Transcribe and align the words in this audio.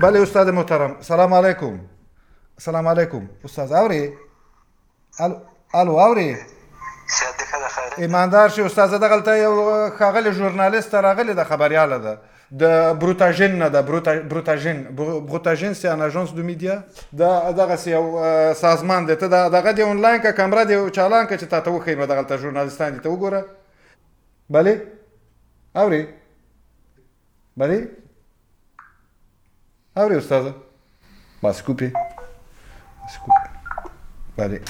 بله 0.00 0.22
استاد 0.22 0.48
محترم 0.48 0.96
سلام 1.00 1.34
علیکم 1.34 1.76
سلام 2.60 2.88
علیکم 2.88 3.26
استاد 3.44 3.72
اوري 3.72 4.12
الو 5.74 5.98
اوري 5.98 6.36
ایماندار 7.98 8.48
شي 8.48 8.62
استاد 8.62 8.90
دغلته 9.00 9.36
یو 9.36 9.90
خاغلی 9.98 10.32
ژورنالیست 10.32 10.94
راغلی 10.94 11.34
د 11.34 11.44
خبرياله 11.44 11.98
ده 11.98 12.18
د 12.58 12.92
بروتاژن 13.00 13.58
نه 13.58 13.68
د 13.68 13.86
بروتاژن 14.28 14.82
بروتاژن 14.96 15.74
سي 15.74 15.88
ان 15.88 16.02
اژانس 16.02 16.30
دو 16.30 16.42
میډیا 16.42 16.74
دا 17.18 17.50
دغه 17.50 17.76
سي 17.76 17.90
یو 17.90 18.04
سازمان 18.54 19.06
دی 19.06 19.14
ته 19.14 19.26
دغه 19.48 19.72
دی 19.72 19.82
آنلاین 19.82 20.20
کا 20.22 20.30
کیمرا 20.30 20.64
دی 20.64 20.90
چالان 20.90 21.26
کا 21.26 21.36
چې 21.36 21.44
تاسو 21.44 21.72
وخی 21.72 21.94
نو 21.94 22.06
دغه 22.06 22.36
ژورنالیستان 22.36 22.92
دي 22.92 23.00
ته 23.00 23.10
وګوره 23.10 23.44
بله 24.50 24.80
اوري 25.74 26.06
بله 27.56 28.05
Abre, 29.98 30.16
ustază. 30.16 30.56
Mă 31.40 31.52
scupi. 31.52 31.84
Mă 31.84 33.08
scupi. 33.08 33.50
Vale. 34.34 34.62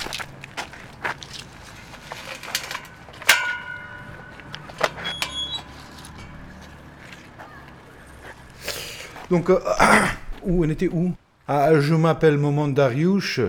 Donc, 9.28 9.48
euh, 9.48 9.58
où 10.46 10.64
on 10.64 10.68
était 10.68 10.88
où? 10.92 11.12
Ah, 11.48 11.80
Je 11.80 11.94
m'appelle 11.94 12.38
Momon 12.38 12.68
Dariush, 12.68 13.40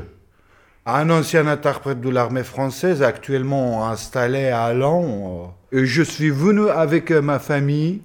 un 0.88 1.10
ancien 1.12 1.46
interprète 1.46 2.02
de 2.02 2.10
l'armée 2.10 2.44
française 2.44 3.04
actuellement 3.04 3.88
installé 3.88 4.48
à 4.48 4.74
Lens. 4.74 5.52
Et 5.72 5.86
je 5.86 6.02
suis 6.02 6.32
venu 6.32 6.70
avec 6.70 7.12
ma 7.12 7.38
famille 7.38 8.02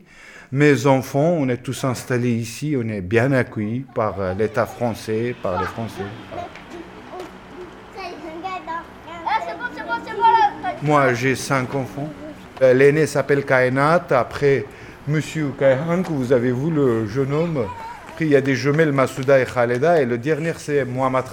mes 0.53 0.87
enfants, 0.87 1.35
on 1.39 1.49
est 1.49 1.63
tous 1.63 1.83
installés 1.85 2.35
ici, 2.35 2.77
on 2.79 2.87
est 2.87 3.01
bien 3.01 3.33
accueillis 3.33 3.87
par 3.95 4.35
l'État 4.35 4.67
français, 4.67 5.35
par 5.43 5.59
les 5.59 5.67
Français. 5.67 6.03
Moi, 10.83 11.15
j'ai 11.15 11.37
cinq 11.37 11.75
enfants. 11.75 12.11
L'aîné 12.61 13.07
s'appelle 13.07 13.47
Kainat, 13.47 14.05
après 14.11 14.67
Monsieur 15.09 15.53
Kaihan, 15.59 16.03
que 16.03 16.13
vous 16.13 16.33
avez 16.33 16.53
vu, 16.53 16.71
le 16.71 17.07
jeune 17.07 17.33
homme. 17.33 17.65
Après, 18.11 18.27
il 18.27 18.33
y 18.33 18.37
a 18.37 18.43
des 18.43 18.55
jumelles 18.55 18.93
Masouda 18.93 19.41
et 19.41 19.47
Khaleda, 19.47 20.03
et 20.03 20.05
le 20.05 20.19
dernier, 20.19 20.53
c'est 20.59 20.85
Mohamed. 20.85 21.25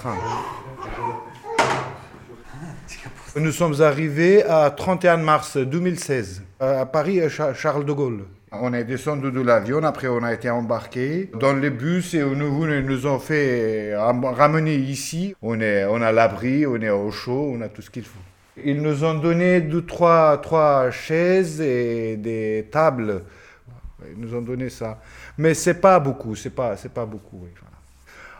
Nous 3.36 3.52
sommes 3.52 3.82
arrivés 3.82 4.42
à 4.44 4.70
31 4.70 5.18
mars 5.18 5.58
2016, 5.58 6.42
à 6.58 6.86
Paris, 6.86 7.20
Charles 7.28 7.84
de 7.84 7.92
Gaulle. 7.92 8.24
On 8.52 8.72
est 8.72 8.84
descendu 8.84 9.30
de 9.30 9.40
l'avion, 9.40 9.82
après 9.84 10.08
on 10.08 10.22
a 10.24 10.32
été 10.32 10.50
embarqué 10.50 11.30
dans 11.38 11.52
le 11.52 11.70
bus 11.70 12.14
et 12.14 12.24
nous, 12.24 12.66
nous 12.66 13.06
ont 13.06 13.20
fait 13.20 13.94
ramener 13.96 14.74
ici. 14.74 15.36
On 15.40 15.60
est, 15.60 15.84
on 15.84 16.02
a 16.02 16.10
l'abri, 16.10 16.66
on 16.66 16.76
est 16.76 16.90
au 16.90 17.10
chaud, 17.12 17.52
on 17.54 17.60
a 17.60 17.68
tout 17.68 17.82
ce 17.82 17.90
qu'il 17.90 18.04
faut. 18.04 18.18
Ils 18.64 18.82
nous 18.82 19.04
ont 19.04 19.14
donné 19.14 19.60
deux, 19.60 19.86
trois, 19.86 20.38
trois 20.38 20.90
chaises 20.90 21.60
et 21.60 22.16
des 22.16 22.68
tables 22.70 23.22
ils 24.08 24.20
nous 24.20 24.34
ont 24.34 24.42
donné 24.42 24.68
ça. 24.70 24.98
Mais 25.38 25.54
c'est 25.54 25.74
pas 25.74 25.98
beaucoup, 25.98 26.34
c'est 26.34 26.50
pas, 26.50 26.74
pas 26.94 27.06
beaucoup. 27.06 27.46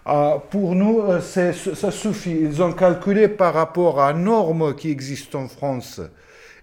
Euh, 0.06 0.36
pour 0.50 0.74
nous, 0.74 1.02
ça 1.20 1.91
suffit. 1.91 2.39
Ils 2.42 2.62
ont 2.62 2.72
calculé 2.72 3.28
par 3.28 3.55
rapport 3.55 4.00
à 4.00 4.12
normes 4.12 4.74
qui 4.74 4.91
existent 4.91 5.41
en 5.42 5.48
France. 5.48 6.00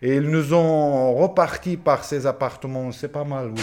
Et 0.02 0.16
ils 0.16 0.30
nous 0.30 0.53
ont 0.53 1.16
reparti 1.16 1.76
par 1.76 2.03
ces 2.03 2.28
appartements. 2.28 2.92
C'est 2.92 3.08
pas 3.08 3.23
mal, 3.23 3.52
oui. 3.56 3.62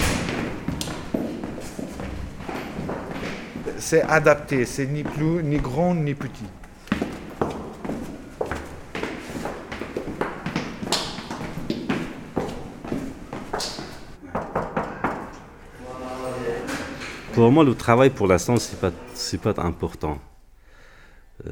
C'est 3.78 4.02
adapté, 4.02 4.64
c'est 4.64 4.86
ni 4.86 5.04
plus, 5.04 5.42
ni 5.44 5.58
grand, 5.58 5.94
ni 5.94 6.14
petit. 6.14 6.46
Pour 17.34 17.50
moi, 17.50 17.64
le 17.64 17.74
travail, 17.74 18.10
pour 18.10 18.26
l'instant, 18.28 18.56
c'est 18.56 18.80
pas, 18.80 18.92
pas 19.52 19.62
important. 19.62 20.18
Euh, 21.46 21.50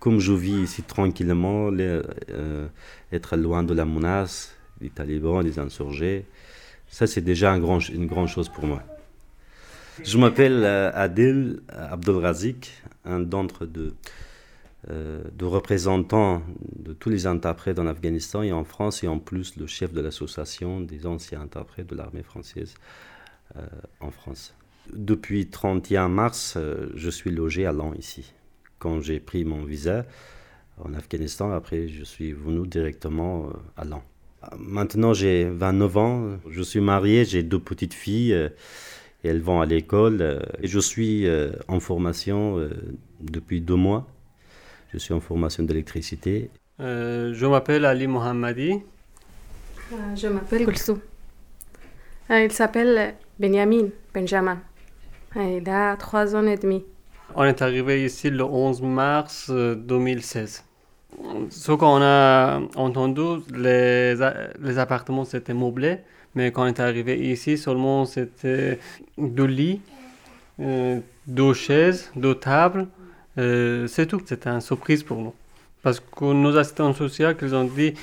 comme 0.00 0.18
je 0.18 0.32
vis 0.32 0.62
ici 0.62 0.82
tranquillement, 0.82 1.70
euh, 1.70 2.66
être 3.12 3.36
loin 3.36 3.62
de 3.62 3.74
la 3.74 3.84
menace, 3.84 4.56
des 4.80 4.88
talibans, 4.88 5.44
des 5.44 5.58
insurgés, 5.58 6.24
ça 6.88 7.06
c'est 7.06 7.20
déjà 7.20 7.52
un 7.52 7.60
grand, 7.60 7.78
une 7.88 8.06
grande 8.06 8.28
chose 8.28 8.48
pour 8.48 8.66
moi. 8.66 8.82
Je 10.02 10.16
m'appelle 10.16 10.64
euh, 10.64 10.90
Adil 10.94 11.60
Abdelrazik, 11.68 12.72
un 13.04 13.20
d'entre 13.20 13.66
de, 13.66 13.92
euh, 14.90 15.22
représentants 15.42 16.42
de 16.78 16.94
tous 16.94 17.10
les 17.10 17.26
interprètes 17.26 17.78
en 17.78 17.86
Afghanistan 17.86 18.42
et 18.42 18.52
en 18.52 18.64
France, 18.64 19.04
et 19.04 19.08
en 19.08 19.18
plus 19.18 19.56
le 19.56 19.66
chef 19.66 19.92
de 19.92 20.00
l'association 20.00 20.80
des 20.80 21.06
anciens 21.06 21.42
interprètes 21.42 21.88
de 21.88 21.94
l'armée 21.94 22.22
française 22.22 22.74
en 23.98 24.12
France. 24.12 24.54
Depuis 24.92 25.48
31 25.48 26.08
mars, 26.08 26.56
je 26.94 27.10
suis 27.10 27.32
logé 27.32 27.66
à 27.66 27.72
Lens 27.72 27.96
ici. 27.98 28.32
Quand 28.80 29.00
j'ai 29.02 29.20
pris 29.20 29.44
mon 29.44 29.64
visa 29.64 30.06
en 30.84 30.94
Afghanistan, 30.94 31.52
après 31.52 31.88
je 31.88 32.04
suis 32.04 32.32
venu 32.32 32.66
directement 32.68 33.48
euh, 33.48 33.52
à 33.76 33.84
Lens. 33.84 34.02
Maintenant 34.58 35.14
j'ai 35.14 35.44
29 35.50 35.96
ans, 35.98 36.38
je 36.50 36.62
suis 36.62 36.80
marié, 36.80 37.24
j'ai 37.26 37.42
deux 37.44 37.60
petites 37.60 37.94
filles, 37.94 38.32
euh, 38.34 38.48
et 39.24 39.28
elles 39.30 39.42
vont 39.42 39.60
à 39.62 39.66
l'école. 39.66 40.18
euh, 40.22 40.40
et 40.62 40.68
je 40.68 40.80
suis 40.80 41.26
en 41.68 41.80
formation 41.80 42.70
depuis 43.20 43.60
deux 43.62 43.76
mois. 43.76 44.06
Je 44.92 44.98
suis 44.98 45.14
en 45.14 45.20
formation 45.20 45.62
d'électricité. 45.64 46.50
Euh, 46.80 47.32
je 47.34 47.46
m'appelle 47.46 47.84
Ali 47.84 48.06
Mohammadi. 48.08 48.82
Euh, 49.92 50.16
Je 50.16 50.28
m'appelle 50.28 50.64
Gulsou. 50.66 50.98
Il 52.30 52.52
s'appelle 52.52 53.14
Benjamin, 53.38 53.88
Benjamin. 54.14 54.58
Il 55.36 55.68
a 55.68 55.96
trois 55.96 56.34
ans 56.36 56.46
et 56.46 56.56
demi. 56.56 56.84
On 57.34 57.44
est 57.44 57.62
arrivé 57.62 58.04
ici 58.04 58.28
le 58.30 58.44
11 58.44 58.82
mars 58.82 59.46
euh, 59.50 59.74
2016. 59.76 60.64
Ce 61.50 61.72
qu'on 61.72 62.00
a 62.02 62.60
entendu, 62.76 63.42
les, 63.54 64.14
les 64.60 64.78
appartements 64.78 65.24
c'était 65.24 65.54
meublé, 65.54 65.98
mais 66.34 66.50
quand 66.50 66.64
on 66.64 66.66
est 66.66 66.80
arrivé 66.80 67.18
ici, 67.30 67.56
seulement 67.56 68.04
c'était 68.04 68.78
deux 69.18 69.44
lits, 69.44 69.80
euh, 70.60 71.00
deux 71.26 71.54
chaises, 71.54 72.10
deux 72.16 72.34
tables, 72.34 72.88
euh, 73.38 73.86
c'est 73.86 74.06
tout. 74.06 74.20
C'était 74.24 74.50
une 74.50 74.60
surprise 74.60 75.02
pour 75.02 75.18
nous. 75.18 75.34
Parce 75.82 76.00
que 76.00 76.24
nos 76.32 76.56
assistants 76.56 76.92
sociaux, 76.92 77.28
ils 77.40 77.54
ont 77.54 77.64
dit, 77.64 77.94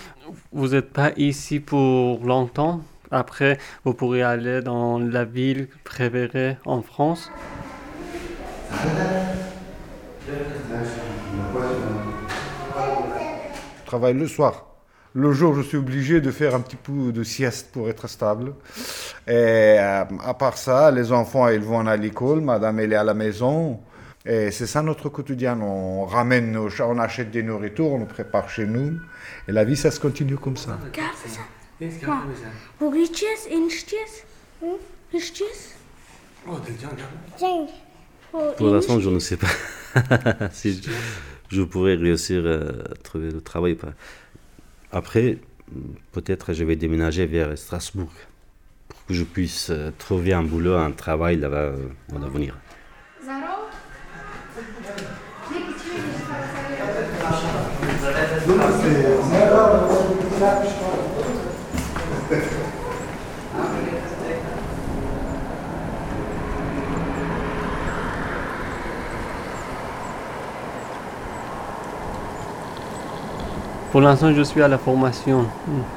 vous 0.52 0.70
n'êtes 0.70 0.92
pas 0.92 1.12
ici 1.18 1.60
pour 1.60 2.24
longtemps. 2.26 2.82
Après, 3.12 3.58
vous 3.86 3.94
pourrez 3.94 4.24
aller 4.24 4.62
dans 4.62 5.00
la 5.00 5.24
ville 5.26 5.68
préférée 5.84 6.58
en 6.66 6.82
France. 6.82 7.32
Je 13.80 13.86
travaille 13.86 14.14
le 14.14 14.28
soir. 14.28 14.66
Le 15.14 15.32
jour, 15.32 15.56
je 15.56 15.62
suis 15.62 15.78
obligé 15.78 16.22
de 16.22 16.30
faire 16.32 16.54
un 16.54 16.60
petit 16.60 16.76
peu 16.76 17.12
de 17.12 17.24
sieste 17.24 17.72
pour 17.72 17.90
être 17.90 18.08
stable. 18.08 18.54
Et 19.26 19.32
euh, 19.32 20.04
à 20.24 20.34
part 20.34 20.58
ça, 20.58 20.92
les 20.92 21.12
enfants, 21.12 21.48
ils 21.48 21.62
vont 21.62 21.88
à 21.88 21.96
l'école, 21.98 22.42
madame, 22.42 22.80
elle 22.80 22.94
est 22.94 22.98
à 22.98 23.04
la 23.04 23.14
maison. 23.14 23.80
Et 24.26 24.52
c'est 24.52 24.68
ça 24.68 24.82
notre 24.82 25.10
quotidien. 25.10 25.60
On 25.62 26.06
ramène, 26.06 26.52
nos 26.52 26.70
chats, 26.70 26.88
on 26.88 27.00
achète 27.00 27.32
des 27.32 27.44
nourritures, 27.44 27.94
on 27.94 28.00
nous 28.00 28.06
prépare 28.06 28.50
chez 28.50 28.66
nous. 28.66 29.00
Et 29.48 29.52
la 29.54 29.64
vie, 29.64 29.78
ça 29.78 29.90
se 29.90 30.00
continue 30.00 30.38
comme 30.38 30.58
ça. 30.58 30.78
Wo 32.82 32.92
gideceğiz? 32.92 33.48
Enişteyiz. 33.50 34.24
Hı? 34.62 34.80
Gideceğiz. 35.12 35.74
Cenk. 37.40 37.70
O 37.70 37.87
Pour 38.32 38.70
l'instant, 38.70 39.00
je 39.00 39.10
ne 39.10 39.20
sais 39.20 39.38
pas 39.38 39.48
si 40.52 40.82
je, 40.82 40.90
je 41.50 41.62
pourrais 41.64 41.96
réussir 41.96 42.46
à 42.46 42.94
trouver 43.04 43.32
le 43.32 43.42
travail. 43.42 43.74
ou 43.74 43.78
pas. 43.78 43.94
Après, 44.92 45.38
peut-être 46.12 46.54
je 46.54 46.64
vais 46.64 46.76
déménager 46.76 47.26
vers 47.26 47.58
Strasbourg 47.58 48.12
pour 48.88 49.06
que 49.06 49.14
je 49.14 49.24
puisse 49.24 49.70
euh, 49.70 49.92
trouver 49.98 50.34
un 50.34 50.44
boulot, 50.44 50.76
un 50.76 50.92
travail 50.92 51.38
là-bas 51.38 51.58
euh, 51.58 51.88
dans 52.10 52.20
l'avenir. 52.20 52.56
Pour 73.98 74.04
l'instant, 74.04 74.32
je 74.32 74.44
suis 74.44 74.62
à 74.62 74.68
la 74.68 74.78
formation 74.78 75.48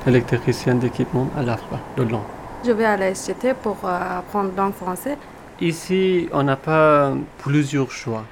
électricien 0.06 0.74
d'équipement 0.74 1.28
à 1.36 1.42
l'AFRA 1.42 1.78
de 1.98 2.02
Lyon. 2.02 2.22
Je 2.64 2.72
vais 2.72 2.86
à 2.86 2.96
la 2.96 3.14
SCT 3.14 3.52
pour 3.62 3.76
euh, 3.84 4.18
apprendre 4.20 4.52
langue 4.56 4.72
français 4.72 5.18
Ici, 5.60 6.26
on 6.32 6.42
n'a 6.42 6.56
pas 6.56 7.12
plusieurs 7.36 7.90
choix. 7.90 8.24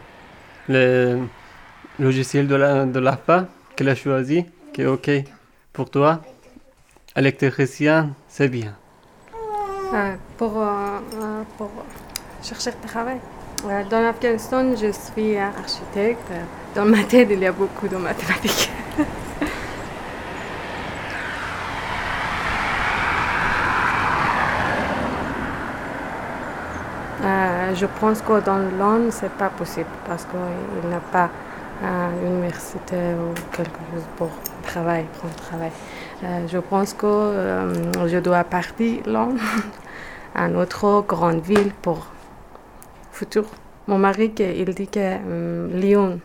Le 0.70 1.19
logiciel 1.99 2.49
de 2.49 2.55
la 2.55 2.87
de 2.87 2.99
l'APA 2.99 3.44
qu'elle 3.76 3.91
a 3.91 3.94
choisi, 3.94 4.47
qui 4.73 4.81
est 4.81 4.87
OK 4.87 5.11
pour 5.75 5.91
toi, 5.91 6.23
électricien, 7.15 8.15
c'est 8.26 8.49
bien. 8.49 8.75
Euh, 9.93 10.15
pour, 10.38 10.62
euh, 10.62 11.43
pour 11.59 11.70
chercher 12.43 12.70
du 12.70 12.88
travail. 12.88 13.19
Dans 13.91 14.00
l'Afghanistan, 14.00 14.75
je 14.75 14.91
suis 14.93 15.37
architecte. 15.37 16.32
Dans 16.75 16.87
ma 16.87 17.03
tête, 17.05 17.29
il 17.31 17.41
y 17.41 17.47
a 17.47 17.53
beaucoup 17.53 17.87
de 17.87 17.97
mathématiques. 17.99 18.70
je 27.75 27.87
pense 28.00 28.20
que 28.23 28.41
dans 28.41 28.59
l'Inde, 28.79 29.12
ce 29.12 29.25
n'est 29.25 29.31
pas 29.31 29.50
possible 29.50 29.91
parce 30.06 30.25
qu'il 30.25 30.91
n'a 30.91 31.00
pas 31.00 31.31
une 31.82 32.38
université 32.38 33.15
ou 33.15 33.35
quelque 33.55 33.81
chose 33.93 34.03
pour 34.17 34.31
travailler, 34.62 35.06
pour 35.20 35.31
travail. 35.37 35.70
je 36.23 36.59
pense 36.59 36.93
que 36.94 37.06
je 38.06 38.19
dois 38.19 38.43
partir 38.44 39.03
l'Inde 39.06 39.38
à 40.35 40.44
une 40.49 40.56
autre 40.56 41.05
grande 41.06 41.41
ville 41.43 41.73
pour 41.82 42.06
futur. 43.12 43.44
Mon 43.88 43.99
mari, 43.99 44.32
il 44.38 44.75
dit 44.75 44.87
que 44.87 45.00
euh, 45.00 45.69
Lyon, 45.73 46.20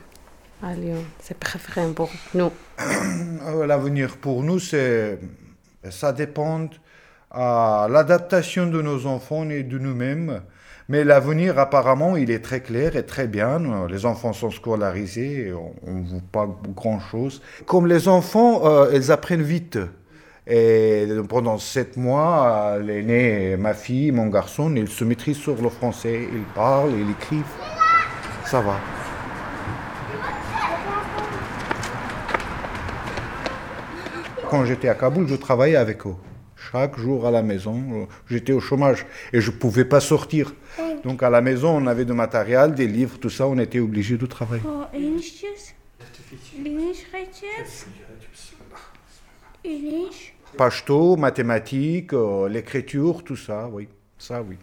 à 0.62 0.74
Lyon, 0.74 1.02
c'est 1.20 1.40
préféré 1.40 1.88
pour 1.94 2.10
nous. 2.34 2.52
Euh, 3.46 3.66
l'avenir 3.66 4.16
pour 4.18 4.42
nous, 4.42 4.60
c'est, 4.60 5.20
ça 5.90 6.14
dépend 6.14 6.70
à 7.32 7.88
l'adaptation 7.90 8.68
de 8.68 8.82
nos 8.82 9.06
enfants 9.06 9.50
et 9.50 9.64
de 9.64 9.78
nous-mêmes. 9.78 10.42
Mais 10.94 11.04
l'avenir, 11.04 11.58
apparemment, 11.58 12.18
il 12.18 12.30
est 12.30 12.44
très 12.44 12.60
clair 12.60 12.96
et 12.96 13.04
très 13.04 13.26
bien. 13.26 13.60
Les 13.90 14.06
enfants 14.06 14.32
sont 14.32 14.52
scolarisés, 14.52 15.52
on 15.88 15.92
ne 15.92 16.06
voit 16.06 16.22
pas 16.32 16.48
grand-chose. 16.76 17.42
Comme 17.66 17.88
les 17.88 18.08
enfants, 18.08 18.62
euh, 18.64 18.92
ils 18.94 19.12
apprennent 19.12 19.42
vite. 19.42 19.80
Et 20.46 21.08
pendant 21.28 21.58
sept 21.58 21.98
mois, 21.98 22.78
l'aîné, 22.80 23.58
ma 23.58 23.74
fille, 23.74 24.12
mon 24.12 24.28
garçon, 24.28 24.72
ils 24.76 24.88
se 24.88 25.04
maîtrisent 25.04 25.38
sur 25.38 25.60
le 25.60 25.70
français. 25.70 26.28
Ils 26.32 26.54
parlent, 26.54 26.92
ils 26.92 27.10
écrivent. 27.10 27.42
Ça 28.46 28.62
va. 28.62 28.76
Quand 34.48 34.64
j'étais 34.66 34.90
à 34.90 34.94
Kaboul, 34.94 35.28
je 35.28 35.38
travaillais 35.38 35.76
avec 35.76 36.06
eux. 36.06 36.14
Chaque 36.74 36.98
jour 36.98 37.28
à 37.28 37.30
la 37.30 37.44
maison, 37.44 38.08
j'étais 38.28 38.52
au 38.52 38.60
chômage 38.60 39.06
et 39.32 39.42
je 39.42 39.52
ne 39.52 39.56
pouvais 39.56 39.86
pas 39.86 40.00
sortir. 40.00 40.56
Donc 41.04 41.22
à 41.22 41.30
la 41.30 41.40
maison, 41.40 41.70
on 41.78 41.86
avait 41.86 42.04
du 42.04 42.14
matériel, 42.14 42.74
des 42.74 42.88
livres, 42.88 43.20
tout 43.20 43.30
ça, 43.30 43.48
on 43.48 43.60
était 43.60 43.80
obligé 43.80 44.18
de 44.18 44.26
travailler. 44.26 44.64
Oh, 44.66 44.86
Pashto, 50.58 51.16
mathématiques, 51.16 52.14
euh, 52.14 52.50
l'écriture, 52.50 53.24
tout 53.24 53.36
ça, 53.36 53.70
oui. 53.72 53.88
Ça, 54.18 54.42
oui. 54.42 54.58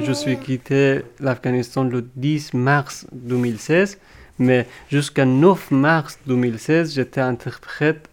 Je 0.00 0.12
suis 0.12 0.38
quitté 0.38 1.02
l'Afghanistan 1.18 1.82
le 1.82 2.08
10 2.14 2.54
mars 2.54 3.04
2016, 3.10 3.98
mais 4.42 4.66
jusqu'à 4.90 5.24
9 5.24 5.70
mars 5.70 6.18
2016, 6.26 6.94
j'étais 6.94 7.20
interprète 7.20 8.08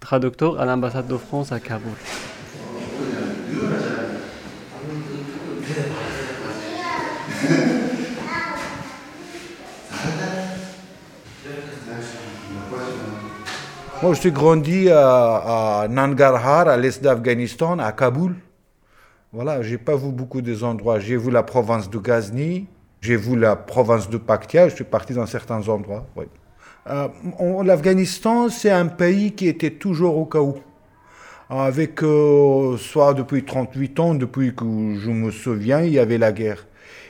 traducteur 0.00 0.60
à 0.60 0.64
l'ambassade 0.64 1.06
de 1.06 1.16
France 1.16 1.52
à 1.52 1.60
Kaboul. 1.60 1.92
Moi, 14.02 14.12
je 14.12 14.20
suis 14.20 14.32
grandi 14.32 14.90
à, 14.90 15.86
Nangarhar, 15.88 16.68
à 16.68 16.76
l'est 16.76 17.02
d'Afghanistan, 17.02 17.78
à 17.78 17.92
Kaboul. 17.92 18.34
Voilà, 19.32 19.62
j'ai 19.62 19.78
pas 19.78 19.96
vu 19.96 20.12
beaucoup 20.12 20.42
des 20.42 20.62
endroits. 20.62 20.98
J'ai 20.98 21.16
vu 21.16 21.30
la 21.30 21.42
province 21.42 21.88
de 21.88 21.98
Ghazni, 21.98 22.66
j'ai 23.04 23.16
vu 23.16 23.36
la 23.36 23.54
province 23.54 24.08
de 24.08 24.16
Paktia, 24.16 24.70
je 24.70 24.76
suis 24.76 24.84
parti 24.84 25.12
dans 25.12 25.26
certains 25.26 25.68
endroits. 25.68 26.06
Euh, 26.86 27.08
L'Afghanistan, 27.62 28.48
c'est 28.48 28.70
un 28.70 28.86
pays 28.86 29.32
qui 29.32 29.46
était 29.46 29.72
toujours 29.72 30.16
au 30.16 30.24
chaos. 30.24 30.58
Avec, 31.50 32.02
euh, 32.02 32.78
soit 32.78 33.12
depuis 33.12 33.44
38 33.44 34.00
ans, 34.00 34.14
depuis 34.14 34.54
que 34.54 34.64
je 34.64 35.10
me 35.10 35.30
souviens, 35.30 35.82
il 35.82 35.92
y 35.92 35.98
avait 35.98 36.16
la 36.16 36.32
guerre. 36.32 36.66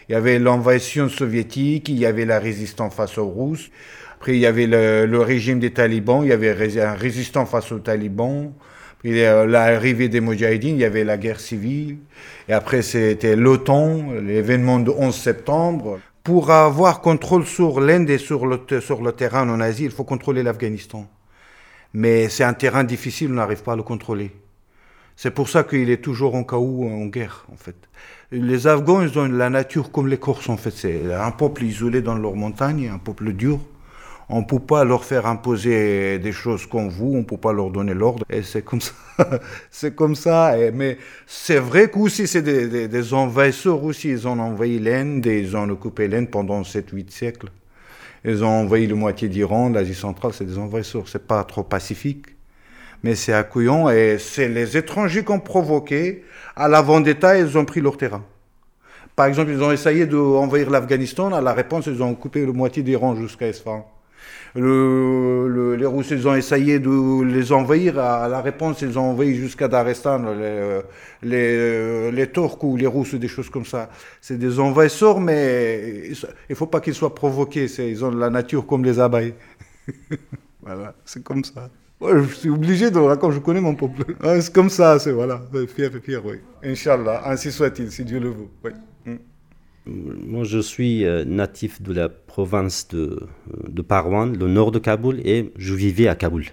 Il 0.08 0.12
y 0.12 0.14
avait 0.16 0.40
l'invasion 0.40 1.08
soviétique, 1.08 1.88
il 1.88 1.98
y 1.98 2.06
avait 2.06 2.24
la 2.24 2.40
résistance 2.40 2.92
face 2.92 3.16
aux 3.16 3.30
Russes. 3.30 3.70
Après, 4.16 4.32
il 4.32 4.40
y 4.40 4.46
avait 4.46 4.66
le, 4.66 5.18
régime 5.20 5.60
des 5.60 5.72
talibans, 5.72 6.24
il 6.24 6.30
y 6.30 6.32
avait 6.32 6.80
un 6.80 6.94
résistant 6.94 7.46
face 7.46 7.70
aux 7.70 7.78
talibans. 7.78 8.52
Puis 9.04 9.20
l'arrivée 9.20 10.08
des 10.08 10.20
Moudjahidines, 10.20 10.76
il 10.76 10.80
y 10.80 10.84
avait 10.84 11.04
la 11.04 11.18
guerre 11.18 11.38
civile. 11.38 11.98
Et 12.48 12.54
après, 12.54 12.80
c'était 12.80 13.36
l'OTAN, 13.36 14.12
l'événement 14.12 14.78
du 14.78 14.88
11 14.88 15.14
septembre. 15.14 16.00
Pour 16.22 16.50
avoir 16.50 17.02
contrôle 17.02 17.44
sur 17.44 17.82
l'Inde 17.82 18.08
et 18.08 18.16
sur 18.16 18.46
le, 18.46 18.58
sur 18.80 19.02
le 19.02 19.12
terrain 19.12 19.46
en 19.50 19.60
Asie, 19.60 19.84
il 19.84 19.90
faut 19.90 20.04
contrôler 20.04 20.42
l'Afghanistan. 20.42 21.06
Mais 21.92 22.30
c'est 22.30 22.44
un 22.44 22.54
terrain 22.54 22.82
difficile, 22.82 23.30
on 23.30 23.34
n'arrive 23.34 23.62
pas 23.62 23.74
à 23.74 23.76
le 23.76 23.82
contrôler. 23.82 24.30
C'est 25.16 25.32
pour 25.32 25.50
ça 25.50 25.64
qu'il 25.64 25.90
est 25.90 26.02
toujours 26.02 26.34
en 26.34 26.42
chaos, 26.42 26.88
en 26.88 27.04
guerre, 27.04 27.44
en 27.52 27.56
fait. 27.56 27.76
Les 28.32 28.66
Afghans, 28.66 29.02
ils 29.02 29.18
ont 29.18 29.26
la 29.26 29.50
nature 29.50 29.92
comme 29.92 30.08
les 30.08 30.16
Corses, 30.16 30.48
en 30.48 30.56
fait. 30.56 30.70
C'est 30.70 31.12
un 31.12 31.30
peuple 31.30 31.64
isolé 31.64 32.00
dans 32.00 32.14
leurs 32.14 32.36
montagnes, 32.36 32.88
un 32.88 32.98
peuple 32.98 33.34
dur. 33.34 33.60
On 34.28 34.40
ne 34.40 34.44
peut 34.44 34.58
pas 34.58 34.84
leur 34.84 35.04
faire 35.04 35.26
imposer 35.26 36.18
des 36.18 36.32
choses 36.32 36.66
comme 36.66 36.88
vous, 36.88 37.12
on 37.14 37.18
ne 37.18 37.22
peut 37.24 37.36
pas 37.36 37.52
leur 37.52 37.70
donner 37.70 37.92
l'ordre. 37.92 38.24
Et 38.30 38.42
c'est 38.42 38.62
comme 38.62 38.80
ça. 38.80 38.92
c'est 39.70 39.94
comme 39.94 40.14
ça. 40.14 40.54
mais 40.72 40.98
c'est 41.26 41.58
vrai 41.58 41.90
qu'aussi, 41.90 42.26
c'est 42.26 42.42
des, 42.42 42.88
des, 42.88 43.14
envahisseurs 43.14 43.84
aussi. 43.84 44.08
Ils 44.08 44.26
ont 44.26 44.38
envahi 44.38 44.78
l'Inde 44.78 45.26
et 45.26 45.40
ils 45.40 45.56
ont 45.56 45.68
occupé 45.68 46.08
l'Inde 46.08 46.30
pendant 46.30 46.62
7-8 46.62 47.10
siècles. 47.10 47.48
Ils 48.24 48.42
ont 48.42 48.62
envahi 48.62 48.86
la 48.86 48.94
moitié 48.94 49.28
d'Iran, 49.28 49.68
l'Asie 49.68 49.94
centrale, 49.94 50.32
c'est 50.32 50.46
des 50.46 50.58
envahisseurs. 50.58 51.06
C'est 51.06 51.26
pas 51.26 51.44
trop 51.44 51.62
pacifique. 51.62 52.26
Mais 53.02 53.14
c'est 53.14 53.34
accueillant 53.34 53.90
et 53.90 54.16
c'est 54.18 54.48
les 54.48 54.78
étrangers 54.78 55.22
qui 55.24 55.30
ont 55.30 55.40
provoqué. 55.40 56.24
À 56.56 56.68
la 56.68 56.80
vendetta, 56.80 57.38
ils 57.38 57.58
ont 57.58 57.66
pris 57.66 57.82
leur 57.82 57.98
terrain. 57.98 58.24
Par 59.14 59.26
exemple, 59.26 59.50
ils 59.50 59.62
ont 59.62 59.70
essayé 59.70 60.06
d'envahir 60.06 60.70
l'Afghanistan. 60.70 61.30
À 61.32 61.42
la 61.42 61.52
réponse, 61.52 61.86
ils 61.86 62.02
ont 62.02 62.14
coupé 62.14 62.46
la 62.46 62.52
moitié 62.52 62.82
d'Iran 62.82 63.14
jusqu'à 63.14 63.48
Esfahan. 63.48 63.86
Le, 64.56 65.74
les 65.74 65.86
Russes, 65.86 66.10
ils 66.12 66.28
ont 66.28 66.34
essayé 66.34 66.78
de 66.78 67.24
les 67.24 67.50
envahir. 67.50 67.98
À 67.98 68.28
la 68.28 68.40
réponse, 68.40 68.82
ils 68.82 68.96
ont 68.98 69.10
envahi 69.10 69.34
jusqu'à 69.34 69.66
Darestan, 69.66 70.32
les, 70.32 70.80
les, 71.22 72.12
les, 72.12 72.30
Turcs 72.30 72.62
ou 72.62 72.76
les 72.76 72.86
Russes, 72.86 73.14
des 73.16 73.26
choses 73.26 73.50
comme 73.50 73.64
ça. 73.64 73.90
C'est 74.20 74.38
des 74.38 74.60
envahisseurs, 74.60 75.20
mais 75.20 76.08
il 76.08 76.16
ne 76.50 76.54
faut 76.54 76.68
pas 76.68 76.80
qu'ils 76.80 76.94
soient 76.94 77.14
provoqués. 77.14 77.66
Ils 77.78 78.04
ont 78.04 78.10
la 78.12 78.30
nature 78.30 78.64
comme 78.64 78.84
les 78.84 79.00
abeilles. 79.00 79.34
voilà, 80.62 80.94
c'est 81.04 81.24
comme 81.24 81.42
ça. 81.42 81.68
je 82.00 82.34
suis 82.34 82.50
obligé 82.50 82.92
de 82.92 82.98
raconter, 82.98 83.34
je 83.34 83.40
connais 83.40 83.60
mon 83.60 83.74
peuple. 83.74 84.04
c'est 84.40 84.52
comme 84.52 84.70
ça, 84.70 85.00
c'est 85.00 85.12
voilà. 85.12 85.42
Fier 85.74 85.90
fier, 86.00 86.24
oui. 86.24 86.36
Inch'Allah, 86.62 87.22
ainsi 87.26 87.50
soit-il, 87.50 87.90
si 87.90 88.04
Dieu 88.04 88.20
le 88.20 88.28
veut. 88.28 88.48
Oui. 88.62 88.70
Moi, 89.86 90.44
je 90.44 90.58
suis 90.58 91.04
euh, 91.04 91.24
natif 91.24 91.82
de 91.82 91.92
la 91.92 92.08
province 92.08 92.88
de, 92.88 93.26
de 93.68 93.82
Parwan, 93.82 94.36
le 94.36 94.48
nord 94.48 94.70
de 94.70 94.78
Kaboul, 94.78 95.20
et 95.26 95.52
je 95.56 95.74
vivais 95.74 96.08
à 96.08 96.14
Kaboul. 96.14 96.46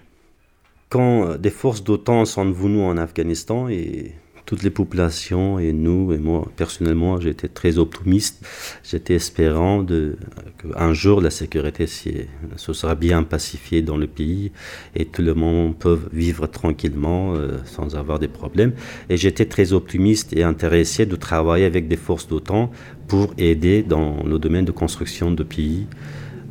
Quand 0.89 1.25
euh, 1.29 1.37
des 1.37 1.49
forces 1.49 1.83
d'OTAN 1.83 2.25
sont 2.25 2.51
venues 2.51 2.81
en 2.81 2.97
Afghanistan 2.97 3.69
et 3.69 4.15
toutes 4.45 4.63
les 4.63 4.69
populations 4.69 5.59
et 5.59 5.73
nous 5.73 6.13
et 6.13 6.17
moi 6.17 6.47
personnellement 6.55 7.19
j'étais 7.19 7.47
très 7.47 7.77
optimiste. 7.77 8.45
J'étais 8.83 9.15
espérant 9.15 9.83
de 9.83 10.17
qu'un 10.61 10.93
jour 10.93 11.21
la 11.21 11.29
sécurité 11.29 11.87
se 11.87 12.73
sera 12.73 12.95
bien 12.95 13.23
pacifiée 13.23 13.81
dans 13.81 13.97
le 13.97 14.07
pays 14.07 14.51
et 14.95 15.05
tout 15.05 15.21
le 15.21 15.33
monde 15.33 15.77
peut 15.77 15.99
vivre 16.11 16.47
tranquillement 16.47 17.33
euh, 17.35 17.57
sans 17.65 17.95
avoir 17.95 18.19
des 18.19 18.27
problèmes. 18.27 18.73
Et 19.09 19.17
j'étais 19.17 19.45
très 19.45 19.73
optimiste 19.73 20.33
et 20.33 20.43
intéressé 20.43 21.05
de 21.05 21.15
travailler 21.15 21.65
avec 21.65 21.87
des 21.87 21.97
forces 21.97 22.27
d'OTAN 22.27 22.71
pour 23.07 23.33
aider 23.37 23.83
dans 23.83 24.23
le 24.23 24.39
domaine 24.39 24.65
de 24.65 24.71
construction 24.71 25.31
de 25.31 25.43
pays 25.43 25.87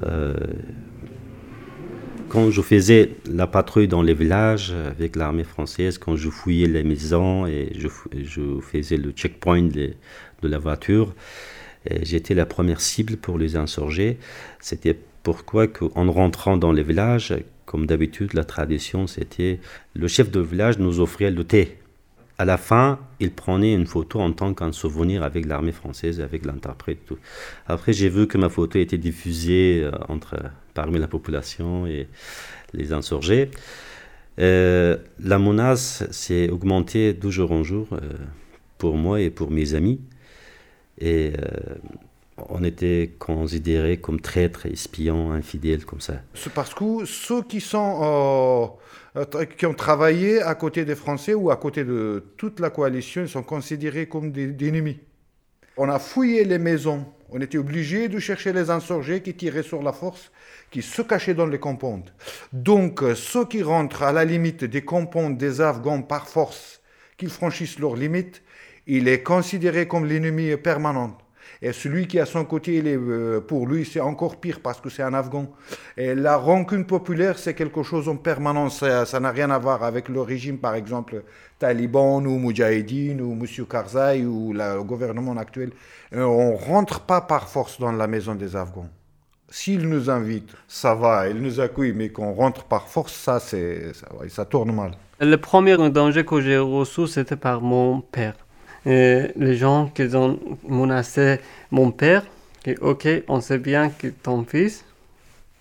euh, 0.07 0.35
quand 2.31 2.51
je 2.51 2.63
faisais 2.63 3.11
la 3.31 3.47
patrouille 3.47 3.89
dans 3.89 4.03
les 4.03 4.15
villages 4.15 4.73
avec 4.87 5.17
l'armée 5.17 5.45
française, 5.45 5.99
quand 5.99 6.17
je 6.17 6.31
fouillais 6.31 6.69
les 6.69 6.85
maisons 6.85 7.47
et 7.47 7.73
je, 7.77 7.89
faisais 8.61 8.97
le 8.97 9.11
checkpoint 9.11 9.63
de, 9.63 9.95
de 10.43 10.49
la 10.49 10.59
voiture, 10.59 11.13
j'étais 12.03 12.35
la 12.35 12.47
première 12.47 12.81
cible 12.81 13.17
pour 13.17 13.37
les 13.37 13.57
insurgés. 13.57 14.19
C'était 14.61 14.97
pourquoi, 15.23 15.67
en 15.97 16.11
rentrant 16.11 16.57
dans 16.57 16.73
les 16.73 16.83
villages, 16.83 17.35
Comme 17.67 17.87
d'habitude, 17.87 18.35
la 18.35 18.45
tradition, 18.45 19.07
c'était 19.07 19.61
le 19.95 20.09
chef 20.09 20.31
de 20.31 20.41
village 20.41 20.79
nous 20.79 20.99
offrait 20.99 21.31
le 21.31 21.45
thé. 21.45 21.79
À 22.37 22.45
la 22.45 22.57
fin, 22.57 22.99
il 23.21 23.31
prenait 23.31 23.75
une 23.75 23.87
photo 23.87 24.19
en 24.19 24.33
tant 24.33 24.55
qu'un 24.55 24.73
souvenir 24.73 25.23
avec 25.23 25.47
l'armée 25.47 25.71
française, 25.73 26.21
avec 26.21 26.47
l'interprète. 26.47 26.99
Après, 27.67 27.93
j'ai 27.93 28.09
vu 28.09 28.27
que 28.27 28.39
ma 28.39 28.49
photo 28.49 28.79
était 28.79 28.99
diffusée 28.99 29.83
euh, 29.85 29.93
entre, 30.09 30.37
parmi 30.75 30.99
la 30.99 31.09
population 31.09 31.87
et 31.87 32.09
les 32.73 32.93
insurgés. 32.93 33.51
Euh, 34.39 34.97
la 35.23 35.39
menace 35.39 36.05
s'est 36.11 36.49
augmentée 36.49 37.13
de 37.13 37.31
jour 37.31 37.53
en 37.53 37.63
jour 37.63 37.89
euh, 37.93 37.99
pour 38.79 38.97
moi 38.97 39.21
et 39.21 39.31
pour 39.31 39.51
mes 39.51 39.75
amis. 39.75 40.01
Et 40.99 41.33
on 42.49 42.65
était 42.65 43.13
considérés 43.19 43.99
comme 43.99 44.21
traîtres, 44.21 44.67
espions, 44.67 45.33
infidèles, 45.33 45.85
comme 45.85 46.01
ça. 46.01 46.15
C'est 46.35 46.53
parce 46.53 46.75
que 46.75 47.05
ceux 47.05 47.43
qui, 47.43 47.61
sont, 47.61 48.79
euh, 49.17 49.25
qui 49.57 49.67
ont 49.67 49.75
travaillé 49.75 50.41
à 50.41 50.55
côté 50.55 50.85
des 50.85 50.95
Français 50.95 51.35
ou 51.35 51.51
à 51.51 51.57
côté 51.57 51.85
de 51.85 52.25
toute 52.37 52.61
la 52.61 52.71
coalition, 52.71 53.27
sont 53.27 53.43
considérés 53.43 54.07
comme 54.07 54.33
des, 54.33 54.55
ennemis. 54.67 54.99
On 55.77 55.89
a 55.89 55.99
fouillé 55.99 56.45
les 56.45 56.59
maisons, 56.59 57.05
on 57.33 57.41
était 57.41 57.59
obligé 57.59 58.09
de 58.09 58.19
chercher 58.19 58.53
les 58.53 58.71
insurgés 58.71 59.23
qui 59.23 59.35
tiraient 59.35 59.63
sur 59.63 59.83
la 59.83 59.93
force, 59.93 60.31
qui 60.71 60.83
se 60.83 61.03
cachaient 61.03 61.35
dans 61.35 61.47
les 61.47 61.59
compounds. 61.59 62.11
Donc, 62.53 63.03
ceux 63.15 63.45
qui 63.45 63.63
rentrent 63.63 64.03
à 64.03 64.13
la 64.13 64.25
limite 64.25 64.65
des 64.65 64.83
compounds 64.83 65.37
des 65.37 65.61
Afghans 65.61 66.03
par 66.03 66.29
force, 66.29 66.81
qu'ils 67.17 67.31
franchissent 67.31 67.79
leurs 67.79 67.97
limites, 67.97 68.43
il 68.87 69.09
est 69.09 69.23
considéré 69.23 69.87
comme 69.87 70.07
l'ennemi 70.07 70.57
permanent. 70.57 71.17
Et 71.63 71.73
celui 71.73 72.07
qui 72.07 72.19
à 72.19 72.25
son 72.25 72.45
côté, 72.47 72.83
euh, 72.87 73.41
pour 73.41 73.67
lui, 73.67 73.85
c'est 73.85 74.01
encore 74.01 74.41
pire 74.41 74.61
parce 74.61 74.81
que 74.81 74.89
c'est 74.89 75.03
un 75.03 75.13
Afghan. 75.13 75.47
Et 75.97 76.15
la 76.15 76.39
rancune 76.39 76.87
populaire, 76.87 77.39
c'est 77.39 77.53
quelque 77.53 77.83
chose 77.83 78.09
en 78.09 78.17
permanence. 78.17 78.83
Ça 79.05 79.21
n'a 79.21 79.31
rien 79.31 79.51
à 79.51 79.59
voir 79.59 79.85
avec 79.85 80.09
le 80.09 80.23
régime, 80.23 80.57
par 80.59 80.75
exemple, 80.75 81.23
Taliban 81.59 82.25
ou 82.25 82.39
Mujahideen 82.39 83.21
ou 83.21 83.33
M. 83.33 83.67
Karzai 83.67 84.25
ou 84.25 84.55
le 84.55 84.83
gouvernement 84.83 85.37
actuel. 85.37 85.73
Euh, 86.15 86.25
on 86.25 86.53
ne 86.53 86.57
rentre 86.57 87.01
pas 87.01 87.21
par 87.21 87.49
force 87.49 87.79
dans 87.79 87.93
la 87.93 88.07
maison 88.07 88.35
des 88.35 88.57
Afghans. 88.57 88.89
S'ils 89.51 89.87
nous 89.87 90.09
invitent, 90.09 90.55
ça 90.67 90.95
va, 90.95 91.29
ils 91.29 91.43
nous 91.43 91.61
accueillent, 91.61 91.93
mais 91.93 92.09
qu'on 92.11 92.33
rentre 92.33 92.65
par 92.65 92.87
force, 92.89 93.13
ça, 93.13 93.41
ça, 93.41 93.57
ça 94.29 94.45
tourne 94.45 94.73
mal. 94.73 94.93
Le 95.21 95.37
premier 95.37 95.77
danger 95.91 96.25
que 96.25 96.41
j'ai 96.41 96.57
reçu, 96.57 97.07
c'était 97.07 97.37
par 97.37 97.61
mon 97.61 98.01
père 98.01 98.37
les 98.85 99.57
gens 99.57 99.91
qui 99.95 100.03
ont 100.15 100.39
menacé 100.69 101.39
mon 101.71 101.91
père, 101.91 102.25
et 102.67 102.77
ok, 102.79 103.09
on 103.29 103.41
sait 103.41 103.59
bien 103.59 103.91
que 103.91 104.09
ton 104.09 104.45
fils, 104.45 104.85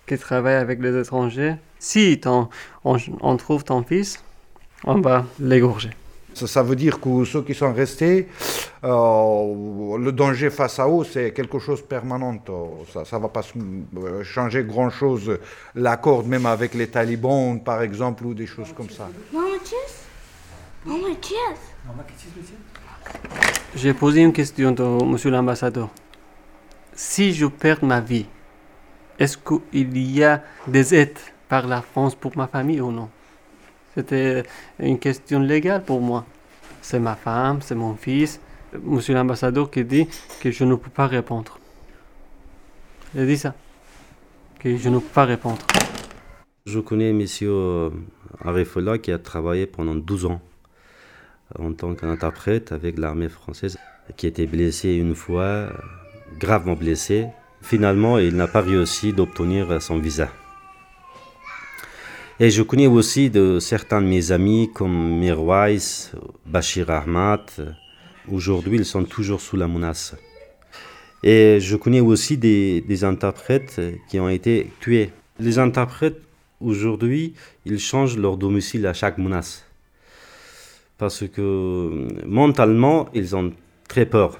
qui 0.06 0.18
travaille 0.18 0.56
avec 0.56 0.80
les 0.82 0.98
étrangers, 1.00 1.54
si 1.78 2.20
on, 2.26 2.48
on, 2.84 3.36
trouve 3.36 3.64
ton 3.64 3.82
fils, 3.82 4.22
on 4.84 5.00
va 5.00 5.24
l'égorger. 5.38 5.90
Ça, 6.34 6.62
veut 6.62 6.76
dire 6.76 7.00
que 7.00 7.24
ceux 7.24 7.42
qui 7.42 7.54
sont 7.54 7.72
restés, 7.72 8.28
euh, 8.84 9.98
le 9.98 10.10
danger 10.12 10.50
face 10.50 10.78
à 10.78 10.88
eux, 10.88 11.04
c'est 11.04 11.32
quelque 11.32 11.58
chose 11.58 11.80
de 11.82 11.86
permanent. 11.86 12.38
Ça 12.92 13.16
ne 13.16 13.22
va 13.22 13.28
pas 13.28 13.42
changer 14.22 14.64
grand-chose. 14.64 15.38
L'accord 15.74 16.24
même 16.24 16.46
avec 16.46 16.74
les 16.74 16.88
talibans, 16.88 17.60
par 17.62 17.82
exemple, 17.82 18.24
ou 18.26 18.34
des 18.34 18.46
choses 18.46 18.72
comme 18.76 18.90
ça. 18.90 19.08
Maman, 19.32 19.48
Maman, 20.86 21.08
Maman, 21.86 22.04
j'ai 23.74 23.94
posé 23.94 24.22
une 24.22 24.32
question 24.32 24.74
à 24.74 25.04
monsieur 25.04 25.30
l'ambassadeur. 25.30 25.88
Si 26.92 27.32
je 27.32 27.46
perds 27.46 27.84
ma 27.84 28.00
vie, 28.00 28.26
est-ce 29.18 29.38
qu'il 29.38 30.16
y 30.16 30.24
a 30.24 30.42
des 30.66 30.94
aides 30.94 31.18
par 31.48 31.66
la 31.66 31.82
France 31.82 32.14
pour 32.14 32.36
ma 32.36 32.46
famille 32.46 32.80
ou 32.80 32.90
non? 32.90 33.08
C'était 33.94 34.44
une 34.78 34.98
question 34.98 35.40
légale 35.40 35.84
pour 35.84 36.00
moi. 36.00 36.24
C'est 36.82 37.00
ma 37.00 37.14
femme, 37.16 37.60
c'est 37.62 37.74
mon 37.74 37.94
fils. 37.94 38.40
Monsieur 38.82 39.14
l'ambassadeur 39.14 39.70
qui 39.70 39.84
dit 39.84 40.08
que 40.40 40.50
je 40.50 40.64
ne 40.64 40.74
peux 40.74 40.90
pas 40.90 41.06
répondre. 41.06 41.58
Il 43.14 43.26
dit 43.26 43.38
ça, 43.38 43.54
que 44.58 44.76
je 44.76 44.88
ne 44.88 44.98
peux 44.98 45.08
pas 45.12 45.24
répondre. 45.24 45.58
Je 46.66 46.78
connais 46.78 47.12
monsieur 47.12 47.90
Arifola 48.44 48.98
qui 48.98 49.10
a 49.10 49.18
travaillé 49.18 49.66
pendant 49.66 49.94
12 49.94 50.26
ans 50.26 50.40
en 51.58 51.72
tant 51.72 51.94
qu'interprète 51.94 52.72
avec 52.72 52.98
l'armée 52.98 53.28
française, 53.28 53.78
qui 54.16 54.26
était 54.26 54.46
blessé 54.46 54.94
une 54.94 55.14
fois, 55.14 55.68
gravement 56.38 56.74
blessé. 56.74 57.26
Finalement, 57.62 58.18
il 58.18 58.36
n'a 58.36 58.46
pas 58.46 58.60
réussi 58.60 59.12
d'obtenir 59.12 59.82
son 59.82 59.98
visa. 59.98 60.30
Et 62.38 62.50
je 62.50 62.62
connais 62.62 62.86
aussi 62.86 63.28
de 63.28 63.58
certains 63.58 64.00
de 64.00 64.06
mes 64.06 64.32
amis 64.32 64.70
comme 64.72 65.18
Mirwais, 65.18 65.78
Bachir 66.46 66.88
Ahmad. 66.90 67.76
Aujourd'hui, 68.32 68.78
ils 68.78 68.86
sont 68.86 69.04
toujours 69.04 69.42
sous 69.42 69.56
la 69.56 69.68
menace. 69.68 70.16
Et 71.22 71.58
je 71.60 71.76
connais 71.76 72.00
aussi 72.00 72.38
des, 72.38 72.80
des 72.80 73.04
interprètes 73.04 73.78
qui 74.08 74.18
ont 74.18 74.30
été 74.30 74.70
tués. 74.80 75.10
Les 75.38 75.58
interprètes, 75.58 76.22
aujourd'hui, 76.60 77.34
ils 77.66 77.78
changent 77.78 78.16
leur 78.16 78.38
domicile 78.38 78.86
à 78.86 78.94
chaque 78.94 79.18
menace 79.18 79.66
parce 81.00 81.26
que 81.26 81.40
euh, 81.40 82.08
mentalement, 82.26 83.08
ils 83.14 83.34
ont 83.34 83.52
très 83.88 84.04
peur. 84.04 84.38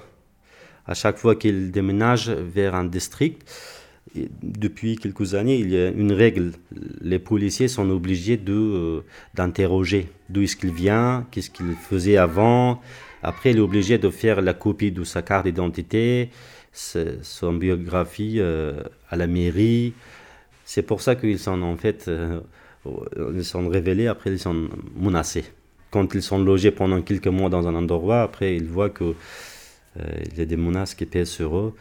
À 0.85 0.93
chaque 0.93 1.17
fois 1.17 1.35
qu'ils 1.35 1.71
déménagent 1.71 2.29
vers 2.29 2.75
un 2.75 2.85
district, 2.85 3.39
depuis 4.43 4.95
quelques 4.95 5.33
années, 5.33 5.57
il 5.57 5.71
y 5.71 5.77
a 5.77 5.87
une 5.89 6.11
règle. 6.11 6.51
Les 7.01 7.17
policiers 7.17 7.67
sont 7.67 7.89
obligés 7.89 8.39
euh, 8.47 9.01
d'interroger 9.33 10.09
d'où 10.29 10.41
est-ce 10.43 10.55
qu'il 10.55 10.71
vient, 10.71 11.25
qu'est-ce 11.31 11.49
qu'il 11.49 11.73
faisait 11.73 12.17
avant? 12.17 12.79
Après, 13.23 13.51
il 13.51 13.57
est 13.57 13.67
obligé 13.69 13.97
de 13.97 14.09
faire 14.09 14.39
la 14.41 14.53
copie 14.53 14.91
de 14.91 15.03
sa 15.03 15.23
carte 15.23 15.45
d'identité, 15.45 16.29
son 16.73 17.53
biographie 17.53 18.35
euh, 18.37 18.83
à 19.09 19.15
la 19.15 19.25
mairie. 19.25 19.93
C'est 20.65 20.83
pour 20.83 21.01
ça 21.01 21.15
qu'ils 21.15 21.39
sont 21.39 21.61
en 21.63 21.75
fait, 21.75 22.09
ils 23.35 23.45
sont 23.45 23.67
révélés, 23.67 24.07
après 24.07 24.29
ils 24.31 24.39
sont 24.39 24.69
menacés 24.95 25.45
quand 25.91 26.13
ils 26.15 26.23
sont 26.23 26.39
logés 26.39 26.71
pendant 26.71 27.01
quelques 27.01 27.27
mois 27.27 27.49
dans 27.49 27.67
un 27.67 27.75
endroit, 27.75 28.23
après 28.23 28.55
ils 28.55 28.67
voient 28.67 28.89
qu'il 28.89 29.13
euh, 29.99 30.37
y 30.37 30.41
a 30.41 30.45
des 30.45 30.57
menaces 30.57 30.95
qui 30.95 31.05
pèsent 31.05 31.29
sur 31.29 31.57
eux. 31.57 31.73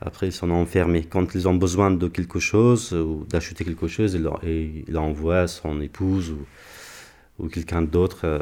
Après, 0.00 0.26
ils 0.26 0.32
sont 0.32 0.50
enfermés. 0.50 1.04
Quand 1.04 1.34
ils 1.34 1.48
ont 1.48 1.54
besoin 1.54 1.90
de 1.90 2.06
quelque 2.08 2.38
chose 2.38 2.92
ou 2.92 3.24
d'acheter 3.30 3.64
quelque 3.64 3.88
chose, 3.88 4.14
ils, 4.14 4.84
il 4.86 4.98
envoient 4.98 5.48
son 5.48 5.80
épouse 5.80 6.34
ou, 7.38 7.48
quelqu'un 7.48 7.82
d'autre. 7.82 8.20
Euh, 8.24 8.38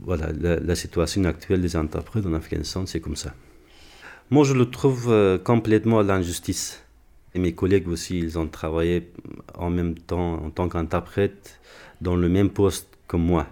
voilà, 0.00 0.28
la, 0.32 0.74
situation 0.76 1.24
actuelle 1.24 1.60
des 1.60 1.74
interprètes 1.74 2.26
en 2.26 2.34
Afghanistan, 2.34 2.86
c'est 2.86 3.00
comme 3.00 3.16
ça. 3.16 3.34
Moi, 4.30 4.44
je 4.44 4.54
le 4.54 4.70
trouve 4.70 5.06
euh, 5.08 5.38
complètement 5.38 5.98
à 5.98 6.02
l'injustice. 6.04 6.84
Et 7.34 7.40
mes 7.40 7.52
collègues 7.52 7.88
aussi, 7.88 8.18
ils 8.18 8.38
ont 8.38 8.46
travaillé 8.46 9.10
en 9.58 9.70
même 9.70 9.96
temps 9.96 10.34
en 10.34 10.50
tant 10.50 10.68
qu'interprète 10.68 11.58
dans 12.00 12.14
le 12.14 12.28
même 12.28 12.50
poste 12.50 12.88
que 13.08 13.16
moi. 13.16 13.48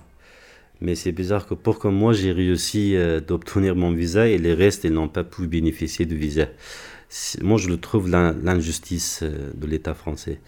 Mais 0.83 0.97
c'est 0.97 1.13
bizarre 1.13 1.47
que 1.47 1.55
pour 1.55 1.79
que 1.79 1.87
moi 1.87 2.13
j'ai 2.13 2.33
réussi 2.33 2.97
euh, 2.97 3.21
d'obtenir 3.21 3.77
mon 3.77 3.93
visa 3.93 4.27
et 4.27 4.37
les 4.37 4.53
restes 4.53 4.83
ils 4.83 4.93
n'ont 4.93 5.09
pas 5.09 5.23
pu 5.23 5.47
bénéficier 5.47 6.07
du 6.07 6.17
visa. 6.17 6.47
Moi 7.41 7.57
je 7.57 7.69
le 7.69 7.77
trouve 7.77 8.11
l'injustice 8.11 9.21
euh, 9.23 9.53
de 9.55 9.67
l'État 9.69 9.95
français. 9.95 10.41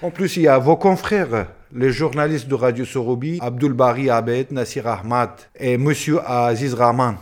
En 0.00 0.10
plus 0.10 0.38
il 0.38 0.44
y 0.44 0.48
a 0.48 0.58
vos 0.58 0.76
confrères, 0.76 1.48
les 1.74 1.90
journalistes 1.90 2.48
de 2.48 2.54
Radio 2.54 2.86
Sorobi, 2.86 3.38
Abdul 3.42 3.74
Bari 3.74 4.08
Abed, 4.08 4.50
Nassir 4.50 4.86
Ahmad 4.86 5.32
et 5.60 5.76
Monsieur 5.76 6.20
Aziz 6.26 6.72
Rahman. 6.72 7.16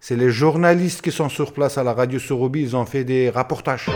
C'est 0.00 0.16
les 0.16 0.30
journalistes 0.30 1.00
qui 1.00 1.12
sont 1.12 1.28
sur 1.28 1.52
place 1.52 1.78
à 1.78 1.84
la 1.84 1.92
Radio 1.92 2.18
Sorobi, 2.18 2.62
ils 2.62 2.74
ont 2.74 2.86
fait 2.86 3.04
des 3.04 3.30
reportages 3.30 3.88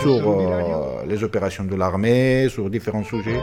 sur 0.00 0.30
euh, 0.30 1.04
les 1.06 1.22
opérations 1.22 1.64
de 1.64 1.74
l'armée, 1.76 2.48
sur 2.48 2.70
différents 2.70 3.04
sujets. 3.04 3.38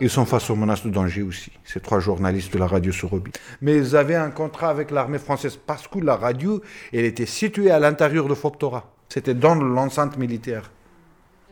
Ils 0.00 0.10
sont 0.10 0.24
face 0.24 0.50
aux 0.50 0.56
menaces 0.56 0.84
de 0.84 0.90
danger 0.90 1.22
aussi, 1.22 1.52
ces 1.64 1.80
trois 1.80 2.00
journalistes 2.00 2.52
de 2.52 2.58
la 2.58 2.66
radio 2.66 2.90
Sorobi. 2.92 3.30
Mais 3.60 3.76
ils 3.76 3.94
avaient 3.94 4.16
un 4.16 4.30
contrat 4.30 4.70
avec 4.70 4.90
l'armée 4.90 5.18
française 5.18 5.56
parce 5.56 5.86
que 5.86 5.98
la 6.00 6.16
radio, 6.16 6.60
elle 6.92 7.04
était 7.04 7.26
située 7.26 7.70
à 7.70 7.78
l'intérieur 7.78 8.26
de 8.26 8.34
Foptora. 8.34 8.92
C'était 9.08 9.34
dans 9.34 9.54
l'enceinte 9.54 10.16
militaire. 10.18 10.70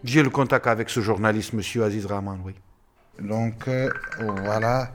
J'ai 0.02 0.22
le 0.22 0.30
contact 0.30 0.66
avec 0.66 0.90
ce 0.90 1.00
journaliste, 1.00 1.52
monsieur 1.52 1.84
Aziz 1.84 2.06
Rahman, 2.06 2.40
oui. 2.44 2.54
Donc, 3.20 3.68
euh, 3.68 3.88
voilà. 4.18 4.90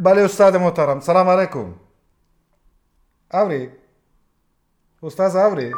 Balé 0.00 0.26
Motaram, 0.58 1.00
salam 1.00 1.28
alaikum. 1.28 1.74
Avri. 3.30 3.70
Ustaz 5.02 5.36
Avri. 5.36 5.70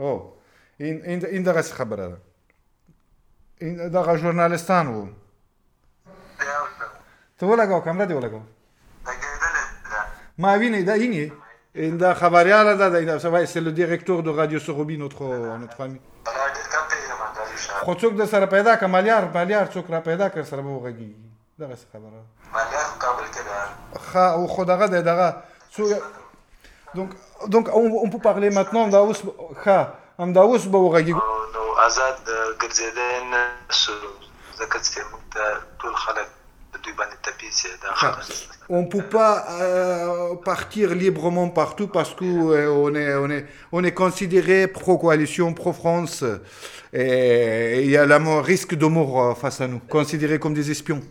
او 0.00 0.32
این 0.78 1.04
این 1.04 1.26
این 1.26 1.42
دغه 1.42 1.62
خبره 1.62 2.08
ده 2.08 2.16
این 3.60 3.88
دغه 3.88 4.16
ژورنالستان 4.16 4.86
وو 4.86 5.08
ته 7.38 7.46
ولګاو 7.46 7.84
کمره 7.84 8.06
دی 8.06 8.14
ولګاو 8.14 8.42
ما 10.38 10.58
ویني 10.58 10.82
دا 10.82 10.92
اینی 10.92 11.32
این 11.74 11.96
دا 11.96 12.14
خبریال 12.14 12.76
ده 12.76 13.18
دا 13.18 13.46
c'est 13.46 13.60
le 13.60 13.72
directeur 13.72 14.22
de 14.22 14.30
Radio 14.30 14.58
Sorobi 14.58 14.96
notre 14.98 15.24
notre 15.58 15.80
ami 15.80 16.00
خو 17.84 17.94
څوک 17.94 18.12
د 18.20 18.24
سره 18.30 18.46
پیدا 18.46 18.76
ک 18.76 18.82
مالیار 18.84 19.24
مالیار 19.34 19.66
څوک 19.66 19.90
را 19.90 20.00
پیدا 20.00 20.28
کړ 20.28 20.42
سره 20.50 20.62
به 20.62 20.70
وغږي 20.76 21.10
دغه 21.60 21.76
خبره 21.92 22.20
مالیار 22.52 22.88
کابل 23.04 23.24
کې 23.34 23.42
ده 23.48 24.00
خا 24.00 24.26
او 24.32 24.46
خو 24.46 24.64
دغه 24.64 24.86
دغه 24.86 25.28
څو 25.74 25.82
donc 26.95 27.09
donc 27.47 27.69
on, 27.73 27.85
on 28.05 28.09
peut 28.09 28.23
parler 28.29 28.49
maintenant 28.49 28.87
دا 28.87 28.99
اوس 28.99 29.21
خا 29.63 29.79
هم 30.19 30.33
دا 30.33 30.41
اوس 30.41 30.65
به 30.65 30.77
وغږي 30.77 31.13
نو 31.55 31.63
آزاد 31.87 32.17
ګرځیدل 32.61 33.23
نه 33.33 33.43
شو 33.81 33.97
ځکه 34.59 34.77
چې 34.85 34.99
موږ 35.11 35.23
ته 35.33 35.43
ټول 35.79 35.95
خلک 36.03 36.27
د 36.73 36.75
دوی 36.83 36.93
باندې 36.99 37.17
تپیسه 37.25 37.69
دا 37.83 37.93
خبره 37.93 38.55
on 38.67 38.81
ne 38.81 38.87
peut 38.87 39.03
pas 39.03 39.45
euh, 39.61 40.35
partir 40.35 40.95
librement 40.95 41.49
partout 41.49 41.87
parce 41.87 42.15
qu'on 42.15 42.51
euh, 42.51 42.95
est, 42.95 43.15
on 43.15 43.29
est, 43.29 43.45
on 43.71 43.83
est 43.83 43.91
considéré 43.91 44.67
pro-coalition, 44.67 45.53
pro-France. 45.53 46.23
Et 46.91 47.83
il 47.83 47.91
y 47.91 47.97
a 47.97 48.05
le 48.05 48.39
risque 48.39 48.73
de 48.73 48.87
mort 48.87 49.21
euh, 49.21 49.35
face 49.35 49.61
à 49.61 49.67
nous, 49.67 49.79
considérés 49.79 50.39
comme 50.39 50.55
des 50.55 50.71
espions. 50.71 51.01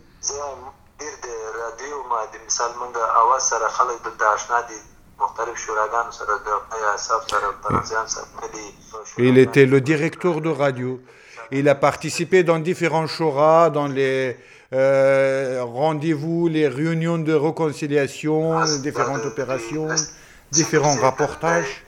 Il 9.18 9.38
était 9.38 9.66
le 9.66 9.80
directeur 9.80 10.40
de 10.40 10.48
radio. 10.48 11.00
Il 11.50 11.68
a 11.68 11.74
participé 11.74 12.42
dans 12.44 12.58
différents 12.58 13.06
chorats, 13.06 13.70
dans 13.70 13.88
les, 13.88 14.36
euh, 14.72 15.62
rendez-vous, 15.64 16.48
les 16.48 16.68
réunions 16.68 17.18
de 17.18 17.32
réconciliation, 17.32 18.64
différentes 18.82 19.24
opérations, 19.24 19.88
différents 20.52 20.96
rapportages. 20.96 21.84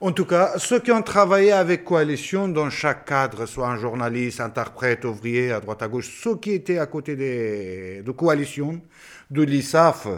En 0.00 0.12
tout 0.12 0.24
cas, 0.24 0.58
ceux 0.58 0.80
qui 0.80 0.90
ont 0.90 1.02
travaillé 1.02 1.52
avec 1.52 1.84
Coalition 1.84 2.48
dans 2.48 2.70
chaque 2.70 3.04
cadre, 3.04 3.46
soit 3.46 3.68
un 3.68 3.76
journaliste, 3.76 4.40
interprète, 4.40 5.04
ouvrier, 5.04 5.52
à 5.52 5.60
droite 5.60 5.82
à 5.82 5.88
gauche, 5.88 6.10
ceux 6.22 6.36
qui 6.36 6.52
étaient 6.52 6.78
à 6.78 6.86
côté 6.86 7.16
des, 7.16 8.02
de 8.02 8.10
Coalition, 8.10 8.80
de 9.30 9.42
l'ISAF 9.42 10.08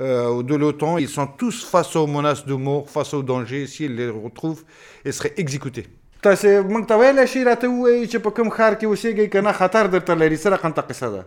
euh, 0.00 0.30
ou 0.30 0.42
de 0.42 0.54
l'OTAN, 0.54 0.98
ils 0.98 1.08
sont 1.08 1.26
tous 1.26 1.64
face 1.64 1.96
aux 1.96 2.06
menaces 2.06 2.46
de 2.46 2.54
mort, 2.54 2.88
face 2.88 3.14
aux 3.14 3.22
dangers. 3.22 3.66
S'ils 3.66 3.96
les 3.96 4.08
retrouvent, 4.08 4.64
ils 5.04 5.12
seraient 5.12 5.34
exécutés. 5.36 5.88
تاسو 6.25 6.47
موږ 6.71 6.83
ته 6.89 6.97
ویل 7.01 7.19
شي 7.33 7.43
راته 7.49 7.67
وایي 7.69 8.07
چې 8.07 8.17
په 8.25 8.29
کوم 8.39 8.49
خار 8.55 8.73
کې 8.79 8.85
اوسېږئ 8.85 9.27
که 9.35 9.41
نه 9.47 9.53
خطر 9.59 9.87
درته 9.95 10.13
لري 10.23 10.37
څه 10.37 10.47
رقم 10.55 10.75
ته 10.79 10.81
قصه 10.89 11.09
ده 11.13 11.21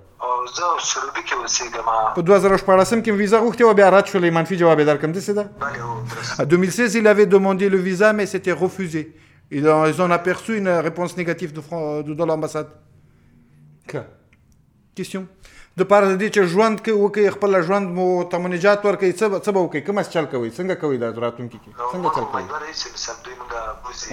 زه 0.56 0.66
سروبي 0.90 1.22
کې 1.26 1.34
اوسېږم 1.34 2.14
په 2.18 2.22
2014 2.22 3.02
کې 3.04 3.10
ویزا 3.20 3.38
غوښتې 3.44 3.62
و 3.62 3.74
بیا 3.80 3.88
رد 3.94 4.06
شولې 4.12 4.30
منفي 4.38 4.56
جواب 4.62 4.78
یې 4.80 4.86
درکړم 4.90 5.12
داسې 5.18 5.32
ده 5.38 5.44
En 6.40 6.44
2016, 6.46 6.94
il 6.94 7.06
avait 7.06 7.26
demandé 7.26 7.68
le 7.68 7.78
visa, 7.78 8.12
mais 8.12 8.26
c'était 8.26 8.52
refusé. 8.52 9.14
Ils 9.50 9.68
ont, 9.68 9.86
ils 9.86 10.00
ont 10.02 10.10
aperçu 10.10 10.56
une 10.58 10.68
réponse 10.68 11.16
négative 11.16 11.52
de, 11.52 11.60
de, 12.02 12.14
de 12.14 12.24
l'ambassade. 12.24 12.68
Question 14.94 15.26
د 15.78 15.86
پاره 15.90 16.06
د 16.10 16.14
دې 16.20 16.28
چې 16.34 16.42
ژوند 16.54 16.76
کې 16.84 16.92
وکي 17.04 17.34
خپل 17.36 17.60
ژوند 17.68 17.86
مو 17.98 18.06
تمنجات 18.34 18.84
ورکړي 18.86 19.10
څه 19.20 19.26
څه 19.44 19.50
به 19.56 19.60
وکي 19.66 19.80
کوم 19.86 20.02
چل 20.14 20.26
کوي 20.34 20.50
څنګه 20.58 20.74
کوي 20.82 20.96
دا 21.02 21.08
راتونکو 21.26 21.58
کې 21.64 21.70
څنګه 21.92 22.08
چل 22.16 22.26
کوي 22.32 22.46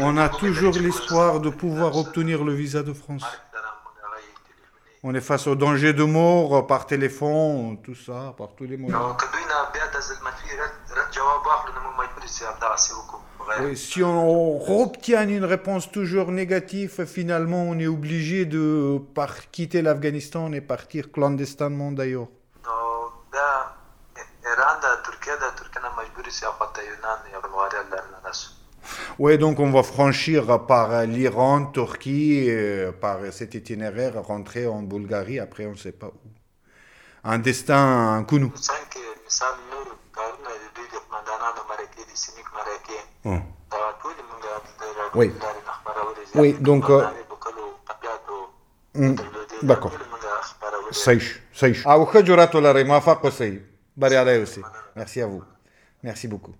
On 0.08 0.18
a 0.18 0.30
toujours 0.30 0.76
l'espoir 0.84 1.40
de 1.40 1.50
pouvoir 1.50 1.98
obtenir 2.02 2.44
le 2.44 2.54
visa 2.54 2.84
de 2.84 2.94
France. 2.94 3.26
On 5.04 5.16
est 5.16 5.22
face 5.22 5.48
au 5.48 5.56
danger 5.56 5.94
de 5.94 6.04
mort 6.04 6.68
par 6.68 6.86
téléphone, 6.86 7.80
tout 7.84 7.96
ça, 7.96 8.36
par 8.38 8.50
tous 8.56 8.66
les 8.66 8.78
moyens. 8.78 9.02
Si 13.75 14.03
on 14.03 14.83
obtient 14.83 15.29
une 15.29 15.45
réponse 15.45 15.91
toujours 15.91 16.31
négative, 16.33 17.05
finalement, 17.07 17.63
on 17.63 17.79
est 17.79 17.87
obligé 17.87 18.45
de 18.45 18.99
par 19.15 19.51
quitter 19.51 19.83
l'Afghanistan 19.83 20.53
et 20.53 20.61
partir 20.61 21.11
clandestinement 21.13 21.93
d'ailleurs. 21.93 22.29
Oui, 29.19 29.39
donc 29.39 29.59
on 29.59 29.71
va 29.71 29.83
franchir 29.83 30.67
par 30.67 31.03
l'Iran, 31.07 31.67
Turquie, 31.67 32.51
par 33.01 33.19
cet 33.33 33.55
itinéraire, 33.55 34.23
rentrer 34.23 34.67
en 34.67 34.83
Bulgarie, 34.83 35.39
après 35.39 35.67
on 35.67 35.73
ne 35.73 35.77
sait 35.77 35.93
pas 35.93 36.09
où. 36.09 36.29
Un 37.25 37.39
destin, 37.39 37.75
un. 37.75 38.27
Hum. 38.31 38.53
Hmm. 43.25 43.39
Oui. 45.15 45.33
Oui, 46.35 46.55
donc. 46.61 46.89
Euh, 46.91 47.05
hmm, 48.95 49.15
d'accord. 49.63 49.93
Saïch, 50.91 51.41
saïch. 51.53 51.83
Ah, 51.85 51.99
Merci 54.97 55.21
à 55.21 55.27
vous. 55.27 55.43
Merci 56.03 56.29
beaucoup. 56.29 56.53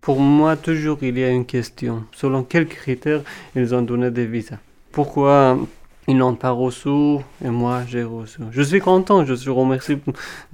Pour 0.00 0.20
moi, 0.20 0.56
toujours, 0.56 0.98
il 1.02 1.18
y 1.18 1.24
a 1.24 1.30
une 1.30 1.46
question. 1.46 2.04
Selon 2.12 2.44
quels 2.44 2.68
critères 2.68 3.22
ils 3.56 3.74
ont 3.74 3.82
donné 3.82 4.10
des 4.10 4.26
visas? 4.26 4.58
Pourquoi 4.92 5.58
ils 6.06 6.16
n'ont 6.16 6.34
pas 6.34 6.50
reçu 6.50 7.18
et 7.44 7.48
moi, 7.48 7.82
j'ai 7.86 8.02
reçu? 8.04 8.40
Je 8.50 8.62
suis 8.62 8.80
content, 8.80 9.24
je 9.24 9.34
suis 9.34 9.50
remercié 9.50 9.98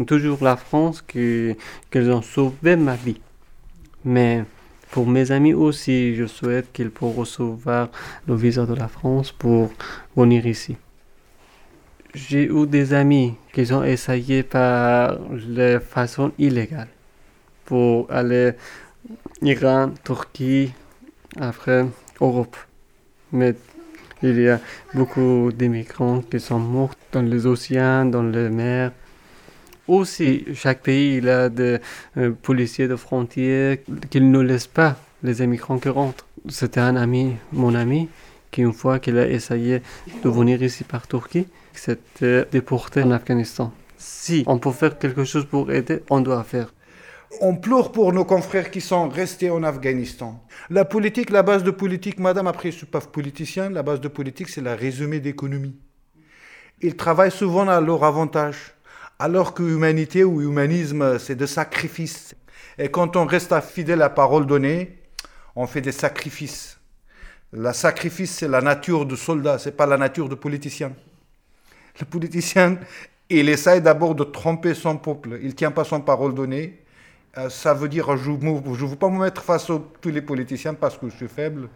toujours 0.06 0.38
la 0.42 0.56
France 0.56 1.02
qu'ils 1.02 1.56
qu 1.90 1.98
ont 2.10 2.22
sauvé 2.22 2.76
ma 2.76 2.94
vie. 2.94 3.20
Mais 4.06 4.44
pour 4.92 5.06
mes 5.06 5.32
amis 5.32 5.52
aussi, 5.52 6.14
je 6.14 6.26
souhaite 6.26 6.72
qu'ils 6.72 6.90
puissent 6.90 7.16
recevoir 7.16 7.88
le 8.26 8.36
visa 8.36 8.64
de 8.64 8.74
la 8.74 8.88
France 8.88 9.32
pour 9.32 9.70
venir 10.16 10.46
ici. 10.46 10.76
J'ai 12.14 12.46
eu 12.46 12.66
des 12.66 12.94
amis 12.94 13.34
qui 13.52 13.70
ont 13.72 13.84
essayé 13.84 14.42
par 14.42 15.18
de 15.18 15.80
façon 15.80 16.32
illégale 16.38 16.88
pour 17.66 18.10
aller 18.10 18.52
Iran, 19.42 19.90
Turquie, 20.04 20.72
après 21.38 21.84
Europe. 22.20 22.56
Mais 23.32 23.54
il 24.22 24.40
y 24.40 24.48
a 24.48 24.60
beaucoup 24.94 25.50
d'immigrants 25.52 26.22
qui 26.22 26.40
sont 26.40 26.60
morts 26.60 26.94
dans 27.12 27.22
les 27.22 27.44
océans, 27.44 28.06
dans 28.06 28.22
les 28.22 28.48
mers. 28.48 28.92
Aussi, 29.88 30.44
chaque 30.54 30.82
pays 30.82 31.16
il 31.18 31.28
a 31.28 31.48
des 31.48 31.78
euh, 32.16 32.32
policiers 32.42 32.88
de 32.88 32.96
frontières 32.96 33.78
qui 34.10 34.20
ne 34.20 34.40
laissent 34.40 34.66
pas 34.66 34.96
les 35.22 35.42
immigrants 35.42 35.78
qui 35.78 35.88
rentrent. 35.88 36.26
C'était 36.48 36.80
un 36.80 36.96
ami, 36.96 37.36
mon 37.52 37.74
ami, 37.74 38.08
qui 38.50 38.62
une 38.62 38.72
fois 38.72 38.98
qu'il 38.98 39.18
a 39.18 39.28
essayé 39.28 39.82
de 40.24 40.28
venir 40.28 40.62
ici 40.62 40.84
par 40.84 41.06
Turquie, 41.06 41.46
s'était 41.72 42.46
déporté 42.50 43.02
en 43.02 43.10
Afghanistan. 43.10 43.72
Si 43.96 44.44
on 44.46 44.58
peut 44.58 44.72
faire 44.72 44.98
quelque 44.98 45.24
chose 45.24 45.44
pour 45.44 45.70
aider, 45.70 46.02
on 46.10 46.20
doit 46.20 46.42
faire. 46.44 46.72
On 47.40 47.56
pleure 47.56 47.92
pour 47.92 48.12
nos 48.12 48.24
confrères 48.24 48.70
qui 48.70 48.80
sont 48.80 49.08
restés 49.08 49.50
en 49.50 49.62
Afghanistan. 49.62 50.42
La 50.70 50.84
politique, 50.84 51.30
la 51.30 51.42
base 51.42 51.64
de 51.64 51.70
politique, 51.70 52.18
madame, 52.18 52.46
après 52.46 52.70
je 52.70 52.78
suis 52.78 52.86
pas 52.86 53.00
politicien, 53.00 53.70
la 53.70 53.82
base 53.82 54.00
de 54.00 54.08
politique 54.08 54.48
c'est 54.48 54.62
la 54.62 54.74
résumé 54.74 55.20
d'économie. 55.20 55.76
Ils 56.80 56.96
travaillent 56.96 57.30
souvent 57.30 57.68
à 57.68 57.80
leur 57.80 58.04
avantage. 58.04 58.75
Alors 59.18 59.54
que 59.54 59.62
humanité 59.62 60.24
ou 60.24 60.42
humanisme, 60.42 61.18
c'est 61.18 61.36
de 61.36 61.46
sacrifice. 61.46 62.34
Et 62.78 62.90
quand 62.90 63.16
on 63.16 63.24
reste 63.24 63.58
fidèle 63.60 64.02
à 64.02 64.06
la 64.06 64.10
parole 64.10 64.46
donnée, 64.46 64.98
on 65.54 65.66
fait 65.66 65.80
des 65.80 65.92
sacrifices. 65.92 66.78
Le 67.52 67.72
sacrifice, 67.72 68.32
c'est 68.32 68.48
la 68.48 68.60
nature 68.60 69.06
de 69.06 69.16
soldat, 69.16 69.58
c'est 69.58 69.74
pas 69.74 69.86
la 69.86 69.96
nature 69.96 70.28
de 70.28 70.34
politicien. 70.34 70.92
Le 71.98 72.04
politicien, 72.04 72.78
il 73.30 73.48
essaye 73.48 73.80
d'abord 73.80 74.14
de 74.14 74.24
tromper 74.24 74.74
son 74.74 74.98
peuple. 74.98 75.38
Il 75.42 75.54
tient 75.54 75.70
pas 75.70 75.84
son 75.84 76.02
parole 76.02 76.34
donnée. 76.34 76.82
Euh, 77.38 77.48
ça 77.48 77.72
veut 77.72 77.88
dire, 77.88 78.14
je 78.18 78.30
ne 78.30 78.86
veux 78.86 78.96
pas 78.96 79.08
me 79.08 79.20
mettre 79.20 79.42
face 79.42 79.70
à 79.70 79.80
tous 80.02 80.10
les 80.10 80.20
politiciens 80.20 80.74
parce 80.74 80.98
que 80.98 81.08
je 81.08 81.16
suis 81.16 81.28
faible, 81.28 81.70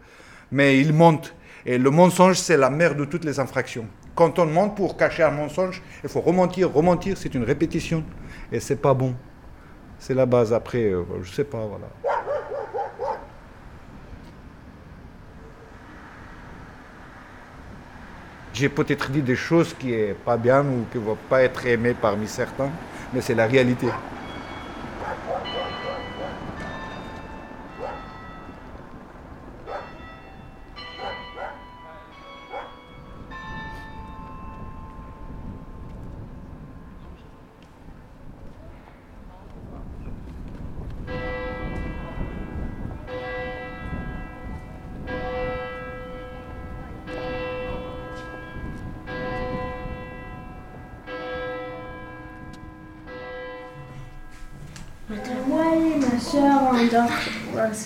mais 0.53 0.79
il 0.79 0.92
monte. 0.92 1.35
Et 1.64 1.79
le 1.79 1.90
mensonge, 1.90 2.37
c'est 2.37 2.59
la 2.59 2.68
mère 2.68 2.94
de 2.94 3.07
toutes 3.07 3.24
les 3.24 3.40
infractions. 3.40 3.87
Quand 4.14 4.38
on 4.38 4.46
ment 4.46 4.68
pour 4.68 4.96
cacher 4.96 5.22
un 5.22 5.30
mensonge, 5.30 5.82
il 6.02 6.08
faut 6.08 6.20
rementir, 6.20 6.72
rementir, 6.72 7.16
c'est 7.16 7.34
une 7.34 7.44
répétition. 7.44 8.04
Et 8.52 8.60
c'est 8.60 8.76
pas 8.76 8.94
bon. 8.94 9.14
C'est 9.98 10.14
la 10.14 10.26
base. 10.26 10.52
Après, 10.52 10.84
euh, 10.84 11.04
je 11.22 11.32
sais 11.32 11.44
pas, 11.44 11.64
voilà. 11.66 11.86
J'ai 18.52 18.68
peut-être 18.68 19.10
dit 19.10 19.22
des 19.22 19.36
choses 19.36 19.74
qui 19.78 19.94
est 19.94 20.12
pas 20.12 20.36
bien 20.36 20.62
ou 20.62 20.84
qui 20.90 20.98
ne 20.98 21.04
vont 21.04 21.16
pas 21.28 21.42
être 21.42 21.66
aimées 21.66 21.94
parmi 21.94 22.26
certains, 22.26 22.70
mais 23.14 23.20
c'est 23.20 23.34
la 23.34 23.46
réalité. 23.46 23.86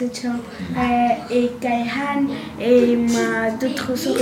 Dort, 0.00 1.30
et 1.30 1.50
Kaihan 1.60 2.26
et 2.60 2.96
ma 2.96 3.50
d'autres 3.50 3.96
soeurs 3.96 4.16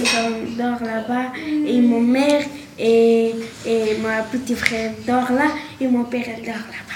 dort 0.59 0.83
là-bas 0.83 1.33
et 1.67 1.81
mon 1.81 2.01
mère 2.01 2.43
et, 2.79 3.35
et 3.67 3.99
ma 4.03 4.23
petit 4.23 4.55
frère 4.55 4.93
dort 5.07 5.33
là 5.33 5.49
et 5.81 5.89
mon 5.89 6.05
père 6.05 6.25
elle 6.27 6.45
dort 6.45 6.55
là-bas. 6.55 6.93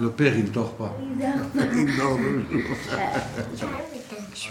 Le 0.00 0.08
père, 0.08 0.32
il 0.34 0.50
dort 0.50 0.72
pas. 0.74 0.96
Il 1.18 1.18
dort 1.18 2.16
pas. 2.16 3.66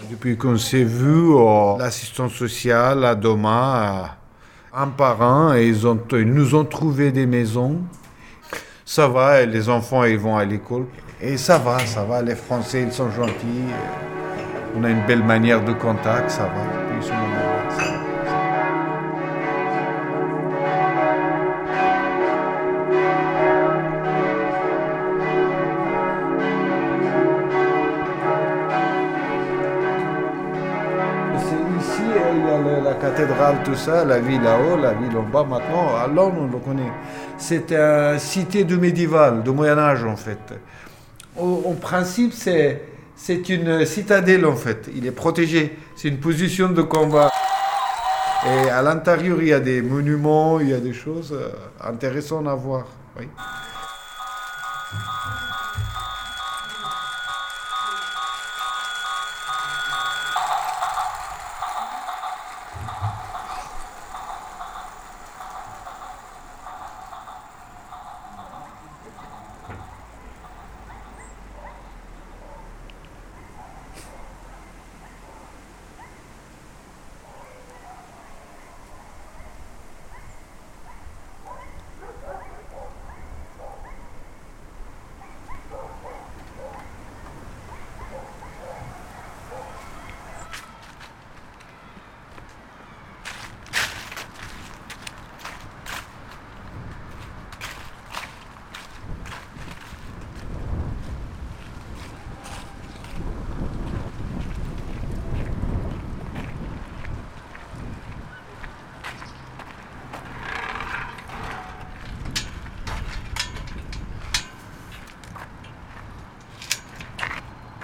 Depuis 0.10 0.36
qu'on 0.36 0.56
s'est 0.56 0.84
vu, 0.84 1.30
oh, 1.32 1.76
l'assistance 1.78 2.34
sociale 2.34 3.04
à 3.04 3.14
Doma, 3.14 4.16
un 4.72 4.86
par 4.88 5.22
un, 5.22 5.56
et 5.56 5.66
ils, 5.66 5.86
ont, 5.86 5.98
ils 6.12 6.32
nous 6.32 6.54
ont 6.54 6.64
trouvé 6.64 7.10
des 7.10 7.26
maisons. 7.26 7.78
Ça 8.92 9.06
va, 9.06 9.46
les 9.46 9.68
enfants, 9.68 10.02
ils 10.02 10.18
vont 10.18 10.36
à 10.36 10.44
l'école. 10.44 10.86
Et 11.22 11.36
ça 11.36 11.58
va, 11.58 11.78
ça 11.78 12.02
va. 12.02 12.22
Les 12.22 12.34
Français, 12.34 12.82
ils 12.82 12.92
sont 12.92 13.08
gentils. 13.12 13.62
On 14.76 14.82
a 14.82 14.90
une 14.90 15.06
belle 15.06 15.22
manière 15.22 15.64
de 15.64 15.72
contact, 15.74 16.28
ça 16.28 16.42
va. 16.42 17.29
Ça, 33.74 34.04
la 34.04 34.18
ville 34.18 34.42
là-haut, 34.42 34.76
la 34.76 34.92
ville 34.94 35.16
en 35.16 35.22
bas 35.22 35.44
maintenant. 35.44 35.96
À 35.96 36.06
Londres, 36.06 36.38
on 36.40 36.52
le 36.52 36.58
connaît. 36.58 36.92
C'est 37.38 37.72
une 37.72 38.18
cité 38.18 38.64
de 38.64 38.76
médiéval, 38.76 39.42
de 39.42 39.50
Moyen-Âge 39.50 40.04
en 40.04 40.16
fait. 40.16 40.38
Au, 41.38 41.74
principe, 41.80 42.32
c'est, 42.32 42.82
c'est 43.16 43.48
une 43.48 43.86
citadelle 43.86 44.44
en 44.46 44.56
fait. 44.56 44.90
Il 44.94 45.06
est 45.06 45.12
protégé. 45.12 45.76
C'est 45.96 46.08
une 46.08 46.18
position 46.18 46.68
de 46.68 46.82
combat. 46.82 47.30
Et 48.46 48.70
à 48.70 48.82
l'intérieur, 48.82 49.38
il 49.40 49.48
y 49.48 49.52
a 49.52 49.60
des 49.60 49.82
monuments, 49.82 50.60
il 50.60 50.70
y 50.70 50.74
a 50.74 50.80
des 50.80 50.94
choses 50.94 51.32
euh, 51.32 51.50
intéressantes 51.86 52.48
à 52.48 52.54
voir. 52.54 52.86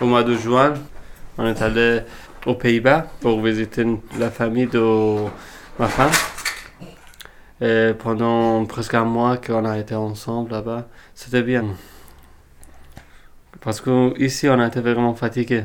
Au 0.07 0.09
mois 0.09 0.23
de 0.23 0.37
juin, 0.37 0.75
on 1.37 1.45
est 1.47 1.61
allé 1.61 2.03
aux 2.47 2.55
Pays-Bas 2.55 3.09
pour 3.21 3.43
visiter 3.43 3.85
la 4.21 4.31
famille 4.31 4.69
de 4.69 4.81
ma 5.81 5.89
femme. 5.89 6.13
Et 7.61 7.91
pendant 7.99 8.65
presque 8.67 8.95
un 8.95 9.05
mois 9.05 9.37
qu'on 9.37 9.65
a 9.65 9.77
été 9.77 9.97
ensemble 9.97 10.53
là-bas, 10.53 10.87
c'était 11.13 11.43
bien. 11.43 11.65
Parce 13.61 13.81
que 13.81 14.17
ici 14.23 14.49
on 14.49 14.65
été 14.65 14.79
vraiment 14.79 15.13
fatigué. 15.15 15.65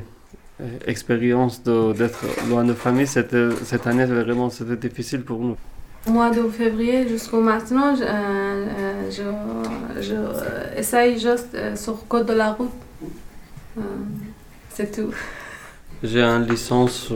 Expérience 0.87 1.61
d'être 1.61 2.25
loin 2.49 2.63
de 2.63 2.73
famille, 2.73 3.05
cette 3.05 3.85
année 3.85 4.05
vraiment 4.05 4.49
c'était 4.49 4.87
difficile 4.87 5.21
pour 5.21 5.39
nous. 5.41 5.57
Au 6.07 6.09
mois 6.09 6.31
de 6.31 6.41
février 6.49 7.07
jusqu'au 7.07 7.41
maintenant, 7.41 7.95
je, 7.95 8.01
euh, 8.03 9.11
je, 9.11 10.13
euh, 10.13 10.79
essaye 10.79 11.19
juste 11.19 11.53
euh, 11.53 11.75
sur 11.75 12.07
code 12.07 12.25
de 12.25 12.33
la 12.33 12.53
route. 12.53 12.71
Tout. 14.85 15.11
J'ai 16.03 16.21
une 16.21 16.47
licence 16.47 17.11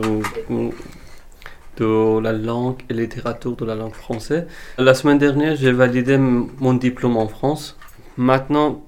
de 1.78 2.20
la 2.20 2.32
langue 2.32 2.82
et 2.88 2.94
littérature 2.94 3.56
de 3.56 3.64
la 3.64 3.74
langue 3.74 3.94
française. 3.94 4.46
La 4.78 4.94
semaine 4.94 5.18
dernière, 5.18 5.56
j'ai 5.56 5.72
validé 5.72 6.16
mon 6.18 6.74
diplôme 6.74 7.16
en 7.16 7.28
France. 7.28 7.76
Maintenant, 8.16 8.82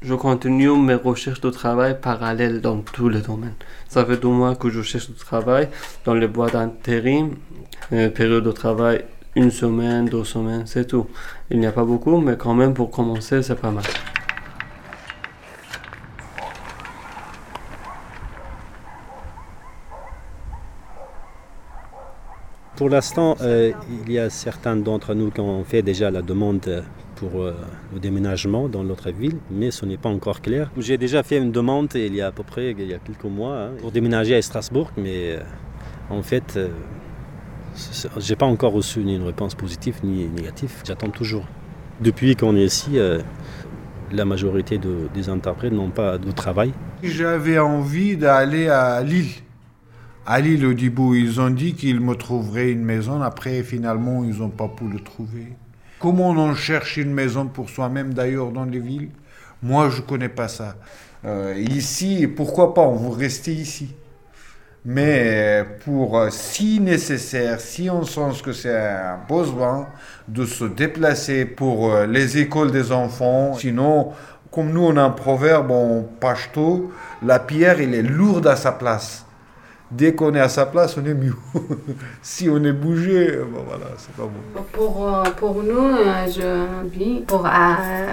je 0.00 0.14
continue 0.14 0.76
mes 0.76 0.94
recherches 0.94 1.40
de 1.40 1.50
travail 1.50 1.98
parallèles 2.00 2.60
dans 2.60 2.80
tous 2.80 3.08
les 3.08 3.20
domaines. 3.20 3.54
Ça 3.88 4.04
fait 4.04 4.18
deux 4.18 4.28
mois 4.28 4.54
que 4.54 4.68
je 4.70 4.82
cherche 4.82 5.08
du 5.10 5.16
travail 5.16 5.68
dans 6.04 6.14
les 6.14 6.28
boîtes 6.28 6.52
d'intérim, 6.52 7.36
euh, 7.92 8.10
période 8.10 8.44
de 8.44 8.52
travail 8.52 9.04
une 9.36 9.50
semaine, 9.50 10.06
deux 10.06 10.24
semaines, 10.24 10.64
c'est 10.66 10.86
tout. 10.86 11.06
Il 11.50 11.58
n'y 11.58 11.66
a 11.66 11.72
pas 11.72 11.84
beaucoup, 11.84 12.18
mais 12.20 12.36
quand 12.36 12.54
même 12.54 12.74
pour 12.74 12.90
commencer, 12.90 13.42
c'est 13.42 13.56
pas 13.56 13.70
mal. 13.70 13.84
Pour 22.76 22.88
l'instant, 22.90 23.36
euh, 23.40 23.70
il 24.04 24.12
y 24.12 24.18
a 24.18 24.28
certains 24.30 24.76
d'entre 24.76 25.14
nous 25.14 25.30
qui 25.30 25.40
ont 25.40 25.62
fait 25.64 25.82
déjà 25.82 26.10
la 26.10 26.22
demande 26.22 26.82
pour 27.14 27.40
euh, 27.40 27.54
le 27.92 28.00
déménagement 28.00 28.68
dans 28.68 28.82
l'autre 28.82 29.10
ville, 29.12 29.36
mais 29.50 29.70
ce 29.70 29.86
n'est 29.86 29.96
pas 29.96 30.08
encore 30.08 30.40
clair. 30.40 30.70
J'ai 30.78 30.98
déjà 30.98 31.22
fait 31.22 31.38
une 31.38 31.52
demande 31.52 31.88
il 31.94 32.14
y 32.14 32.20
a 32.20 32.26
à 32.28 32.32
peu 32.32 32.42
près 32.42 32.72
il 32.72 32.88
y 32.90 32.94
a 32.94 32.98
quelques 32.98 33.24
mois 33.24 33.56
hein, 33.56 33.70
pour 33.80 33.92
déménager 33.92 34.34
à 34.34 34.42
Strasbourg, 34.42 34.90
mais 34.96 35.36
euh, 35.36 35.40
en 36.10 36.22
fait, 36.22 36.54
euh, 36.56 36.68
je 38.18 38.28
n'ai 38.28 38.36
pas 38.36 38.46
encore 38.46 38.72
reçu 38.72 39.00
ni 39.04 39.14
une 39.14 39.22
réponse 39.26 39.54
positive 39.54 39.94
ni 40.02 40.26
négative. 40.26 40.72
J'attends 40.84 41.10
toujours. 41.10 41.44
Depuis 42.00 42.34
qu'on 42.34 42.56
est 42.56 42.64
ici, 42.64 42.98
euh, 42.98 43.20
la 44.10 44.24
majorité 44.24 44.78
de- 44.78 45.08
des 45.14 45.28
interprètes 45.28 45.72
n'ont 45.72 45.90
pas 45.90 46.18
de 46.18 46.32
travail. 46.32 46.72
J'avais 47.04 47.60
envie 47.60 48.16
d'aller 48.16 48.68
à 48.68 49.00
Lille. 49.02 49.30
À 50.26 50.40
Lille, 50.40 50.64
au 50.64 51.14
ils 51.14 51.38
ont 51.38 51.50
dit 51.50 51.74
qu'ils 51.74 52.00
me 52.00 52.14
trouveraient 52.14 52.70
une 52.70 52.82
maison. 52.82 53.20
Après, 53.20 53.62
finalement, 53.62 54.24
ils 54.24 54.38
n'ont 54.38 54.48
pas 54.48 54.68
pu 54.68 54.84
le 54.88 54.98
trouver. 54.98 55.52
Comment 56.00 56.30
on 56.30 56.54
cherche 56.54 56.96
une 56.96 57.12
maison 57.12 57.46
pour 57.46 57.68
soi-même, 57.68 58.14
d'ailleurs, 58.14 58.50
dans 58.50 58.64
les 58.64 58.78
villes? 58.78 59.10
Moi, 59.62 59.90
je 59.90 60.00
ne 60.00 60.06
connais 60.06 60.30
pas 60.30 60.48
ça. 60.48 60.76
Euh, 61.26 61.54
ici, 61.58 62.26
pourquoi 62.26 62.72
pas 62.72 62.80
On 62.80 62.96
veut 62.96 63.14
rester 63.14 63.52
ici. 63.52 63.94
Mais 64.86 65.62
pour, 65.84 66.18
euh, 66.18 66.30
si 66.30 66.80
nécessaire, 66.80 67.60
si 67.60 67.90
on 67.90 68.04
sent 68.04 68.40
que 68.42 68.52
c'est 68.52 68.74
un 68.74 69.18
besoin 69.28 69.88
de 70.28 70.46
se 70.46 70.64
déplacer 70.64 71.44
pour 71.44 71.92
euh, 71.92 72.06
les 72.06 72.38
écoles 72.38 72.70
des 72.70 72.92
enfants, 72.92 73.54
sinon, 73.58 74.12
comme 74.50 74.72
nous 74.72 74.84
on 74.84 74.96
a 74.96 75.02
un 75.02 75.10
proverbe 75.10 75.70
en 75.70 76.02
pachto, 76.20 76.92
la 77.22 77.38
pierre 77.38 77.80
elle 77.80 77.94
est 77.94 78.02
lourde 78.02 78.46
à 78.46 78.56
sa 78.56 78.72
place. 78.72 79.23
Dès 79.96 80.12
qu'on 80.14 80.34
est 80.34 80.40
à 80.40 80.48
sa 80.48 80.66
place, 80.66 80.96
on 80.98 81.04
est 81.06 81.14
mieux. 81.14 81.36
si 82.22 82.48
on 82.48 82.62
est 82.64 82.72
bougé, 82.72 83.38
bon, 83.52 83.62
voilà, 83.66 83.86
c'est 83.96 84.12
pas 84.16 84.24
bon. 84.24 84.62
Pour, 84.72 85.06
euh, 85.08 85.22
pour 85.36 85.62
nous, 85.62 85.88
euh, 85.96 86.26
je 86.26 86.88
vis 86.88 87.20
pour 87.20 87.46
euh, 87.46 87.50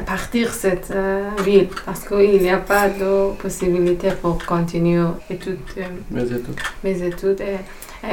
partir 0.06 0.54
cette 0.54 0.92
euh, 0.92 1.28
ville 1.44 1.70
parce 1.86 2.02
qu'il 2.08 2.40
n'y 2.42 2.50
a 2.52 2.58
pas 2.60 2.88
de 2.90 3.34
possibilité 3.42 4.10
pour 4.22 4.38
continuer 4.46 5.04
études, 5.30 5.58
euh, 5.78 5.82
Mais 6.12 6.26
c'est 6.28 6.44
tout. 6.44 6.54
mes 6.84 7.02
études 7.02 7.42
et, 7.42 7.58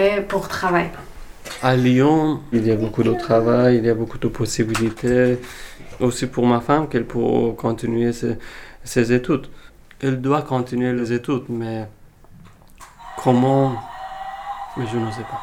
et 0.03 0.21
pour 0.23 0.49
travailler. 0.49 0.91
À 1.63 1.77
Lyon, 1.77 2.41
il 2.53 2.67
y 2.67 2.71
a 2.71 2.77
beaucoup 2.77 3.03
de 3.03 3.13
travail, 3.15 3.79
il 3.79 3.85
y 3.85 3.91
a 3.91 3.95
beaucoup 3.95 4.19
de 4.19 4.29
possibilités. 4.29 5.39
Aussi 6.01 6.27
pour 6.27 6.47
ma 6.47 6.61
femme, 6.61 6.89
qu'elle 6.89 7.05
peut 7.07 7.53
continuer 7.57 8.13
ses, 8.13 8.37
ses 8.85 9.13
études. 9.13 9.47
Elle 10.01 10.21
doit 10.21 10.43
continuer 10.43 10.93
les 10.93 11.13
études, 11.13 11.43
mais 11.49 11.89
comment? 13.23 13.75
Mais 14.77 14.87
je 14.87 14.97
ne 14.97 15.11
sais 15.11 15.23
pas. 15.23 15.41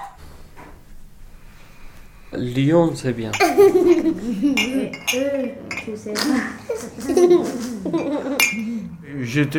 Lyon, 2.37 2.91
c'est 2.95 3.13
bien. 3.13 3.31
Et 3.41 4.93
eux, 5.15 5.51
Je 5.87 5.95
sais 5.95 6.13
pas. 6.13 6.21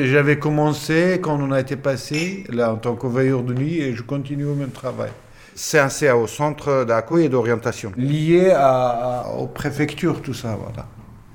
J'avais 0.05 0.38
commencé 0.38 1.20
quand 1.22 1.40
on 1.40 1.52
a 1.52 1.61
été 1.61 1.76
passé, 1.76 2.44
là, 2.50 2.72
en 2.72 2.76
tant 2.76 2.94
que 2.94 3.07
veilleur 3.07 3.42
de 3.42 3.55
nuit, 3.55 3.79
et 3.81 3.94
je 3.94 4.02
continue 4.02 4.44
au 4.44 4.55
même 4.55 4.70
travail. 4.70 5.11
C'est 5.55 5.79
un 5.79 5.88
CA 5.88 6.16
au 6.16 6.26
centre 6.26 6.85
d'accueil 6.85 7.26
et 7.26 7.29
d'orientation, 7.31 7.92
lié 7.96 8.50
à, 8.55 9.24
aux 9.38 9.46
préfectures, 9.46 10.20
tout 10.20 10.35
ça, 10.35 10.57
voilà. 10.61 10.87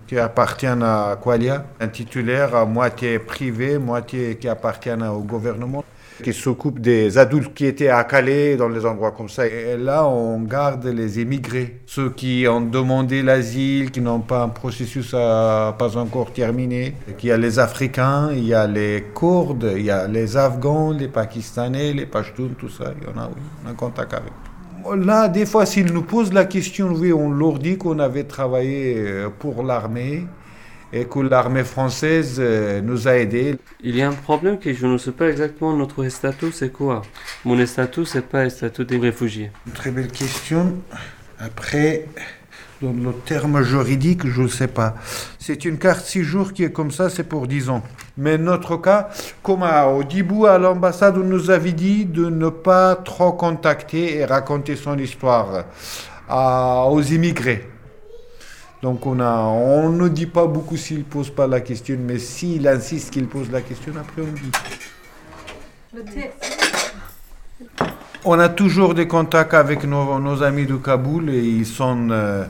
Qui 0.07 0.19
appartiennent 0.19 0.83
à 0.83 1.17
Qualia, 1.19 1.65
un 1.79 1.87
titulaire 1.87 2.53
à 2.55 2.65
moitié 2.65 3.17
privé, 3.17 3.79
moitié 3.79 4.37
qui 4.37 4.47
appartient 4.47 4.91
au 4.91 5.21
gouvernement 5.21 5.83
qui 6.21 6.33
s'occupe 6.33 6.79
des 6.79 7.17
adultes 7.17 7.53
qui 7.53 7.65
étaient 7.65 7.89
à 7.89 8.03
Calais, 8.03 8.55
dans 8.55 8.69
les 8.69 8.85
endroits 8.85 9.11
comme 9.11 9.29
ça. 9.29 9.45
Et 9.47 9.77
là, 9.77 10.05
on 10.05 10.39
garde 10.41 10.85
les 10.85 11.19
émigrés, 11.19 11.79
ceux 11.85 12.09
qui 12.09 12.45
ont 12.47 12.61
demandé 12.61 13.21
l'asile, 13.21 13.91
qui 13.91 14.01
n'ont 14.01 14.19
pas 14.19 14.43
un 14.43 14.49
processus 14.49 15.11
pas 15.11 15.97
encore 15.97 16.31
terminé. 16.31 16.95
Il 17.21 17.25
y 17.25 17.31
a 17.31 17.37
les 17.37 17.59
Africains, 17.59 18.31
il 18.33 18.45
y 18.45 18.53
a 18.53 18.67
les 18.67 19.05
Kurdes, 19.15 19.73
il 19.75 19.83
y 19.83 19.91
a 19.91 20.07
les 20.07 20.37
Afghans, 20.37 20.91
les 20.91 21.07
Pakistanais, 21.07 21.93
les 21.93 22.05
Pashtuns, 22.05 22.55
tout 22.57 22.69
ça. 22.69 22.93
Il 22.99 23.07
y 23.07 23.13
en 23.13 23.21
a, 23.21 23.27
oui, 23.27 23.41
on 23.65 23.69
a 23.69 23.73
contact 23.73 24.13
avec. 24.13 24.31
Là, 24.95 25.27
des 25.27 25.45
fois, 25.45 25.65
s'ils 25.65 25.93
nous 25.93 26.01
posent 26.01 26.33
la 26.33 26.45
question, 26.45 26.91
oui, 26.91 27.13
on 27.13 27.31
leur 27.31 27.59
dit 27.59 27.77
qu'on 27.77 27.99
avait 27.99 28.23
travaillé 28.23 28.95
euh, 28.97 29.29
pour 29.29 29.63
l'armée 29.63 30.25
et 30.93 31.05
que 31.05 31.19
l'armée 31.19 31.63
française 31.63 32.37
euh, 32.39 32.81
nous 32.81 33.07
a 33.07 33.15
aidés. 33.15 33.55
Il 33.83 33.95
y 33.95 34.01
a 34.01 34.09
un 34.09 34.13
problème 34.13 34.59
que 34.59 34.73
je 34.73 34.85
ne 34.85 34.97
sais 34.97 35.11
pas 35.11 35.29
exactement 35.29 35.75
notre 35.75 36.07
statut, 36.09 36.51
c'est 36.51 36.71
quoi? 36.71 37.01
Mon 37.45 37.65
statut, 37.65 38.05
c'est 38.05 38.27
pas 38.27 38.43
le 38.43 38.49
statut 38.49 38.85
des 38.85 38.97
réfugiés. 38.97 39.51
Une 39.67 39.73
très 39.73 39.91
belle 39.91 40.11
question. 40.11 40.77
Après, 41.39 42.05
dans 42.81 42.93
le 42.93 43.13
terme 43.25 43.61
juridique, 43.63 44.27
je 44.27 44.41
ne 44.41 44.47
sais 44.47 44.67
pas. 44.67 44.95
C'est 45.39 45.65
une 45.65 45.77
carte 45.77 46.05
6 46.05 46.23
jours 46.23 46.53
qui 46.53 46.63
est 46.63 46.71
comme 46.71 46.91
ça, 46.91 47.09
c'est 47.09 47.23
pour 47.23 47.47
10 47.47 47.69
ans. 47.69 47.83
Mais 48.17 48.37
notre 48.37 48.77
cas, 48.77 49.09
comme 49.43 49.63
à 49.63 49.87
Odibou, 49.87 50.45
à 50.45 50.57
l'ambassade, 50.57 51.17
on 51.17 51.23
nous 51.23 51.49
avait 51.49 51.71
dit 51.73 52.05
de 52.05 52.25
ne 52.25 52.49
pas 52.49 52.95
trop 52.95 53.31
contacter 53.31 54.17
et 54.17 54.25
raconter 54.25 54.75
son 54.75 54.97
histoire 54.97 55.65
à, 56.27 56.85
aux 56.89 57.01
immigrés. 57.01 57.70
Donc 58.81 59.05
on, 59.05 59.19
a, 59.19 59.37
on 59.43 59.89
ne 59.89 60.07
dit 60.07 60.25
pas 60.25 60.47
beaucoup 60.47 60.75
s'il 60.75 60.99
ne 60.99 61.03
pose 61.03 61.29
pas 61.29 61.45
la 61.47 61.61
question, 61.61 61.97
mais 61.99 62.17
s'il 62.17 62.67
insiste 62.67 63.11
qu'il 63.11 63.27
pose 63.27 63.51
la 63.51 63.61
question, 63.61 63.93
après 63.99 64.23
on 64.23 64.31
dit. 64.33 64.51
On 68.23 68.39
a 68.39 68.49
toujours 68.49 68.93
des 68.93 69.07
contacts 69.07 69.53
avec 69.53 69.83
nos, 69.83 70.19
nos 70.19 70.43
amis 70.43 70.65
de 70.65 70.75
Kaboul 70.75 71.29
et 71.29 71.43
ils 71.43 71.65
sont, 71.65 72.09
euh, 72.11 72.45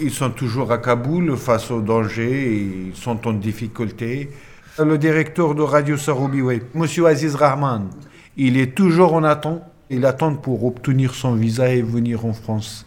ils 0.00 0.12
sont 0.12 0.30
toujours 0.30 0.70
à 0.72 0.78
Kaboul 0.78 1.36
face 1.36 1.70
au 1.70 1.80
danger, 1.80 2.88
ils 2.90 2.96
sont 2.96 3.26
en 3.26 3.32
difficulté. 3.32 4.30
Le 4.78 4.98
directeur 4.98 5.54
de 5.54 5.62
Radio 5.62 5.96
Saroubi, 5.96 6.42
oui, 6.42 6.60
Monsieur 6.74 7.06
Aziz 7.06 7.36
Rahman, 7.36 7.90
il 8.36 8.56
est 8.56 8.74
toujours 8.74 9.14
en 9.14 9.22
attente. 9.22 9.62
Il 9.90 10.06
attend 10.06 10.34
pour 10.34 10.64
obtenir 10.64 11.14
son 11.14 11.34
visa 11.34 11.68
et 11.68 11.82
venir 11.82 12.24
en 12.24 12.32
France. 12.32 12.86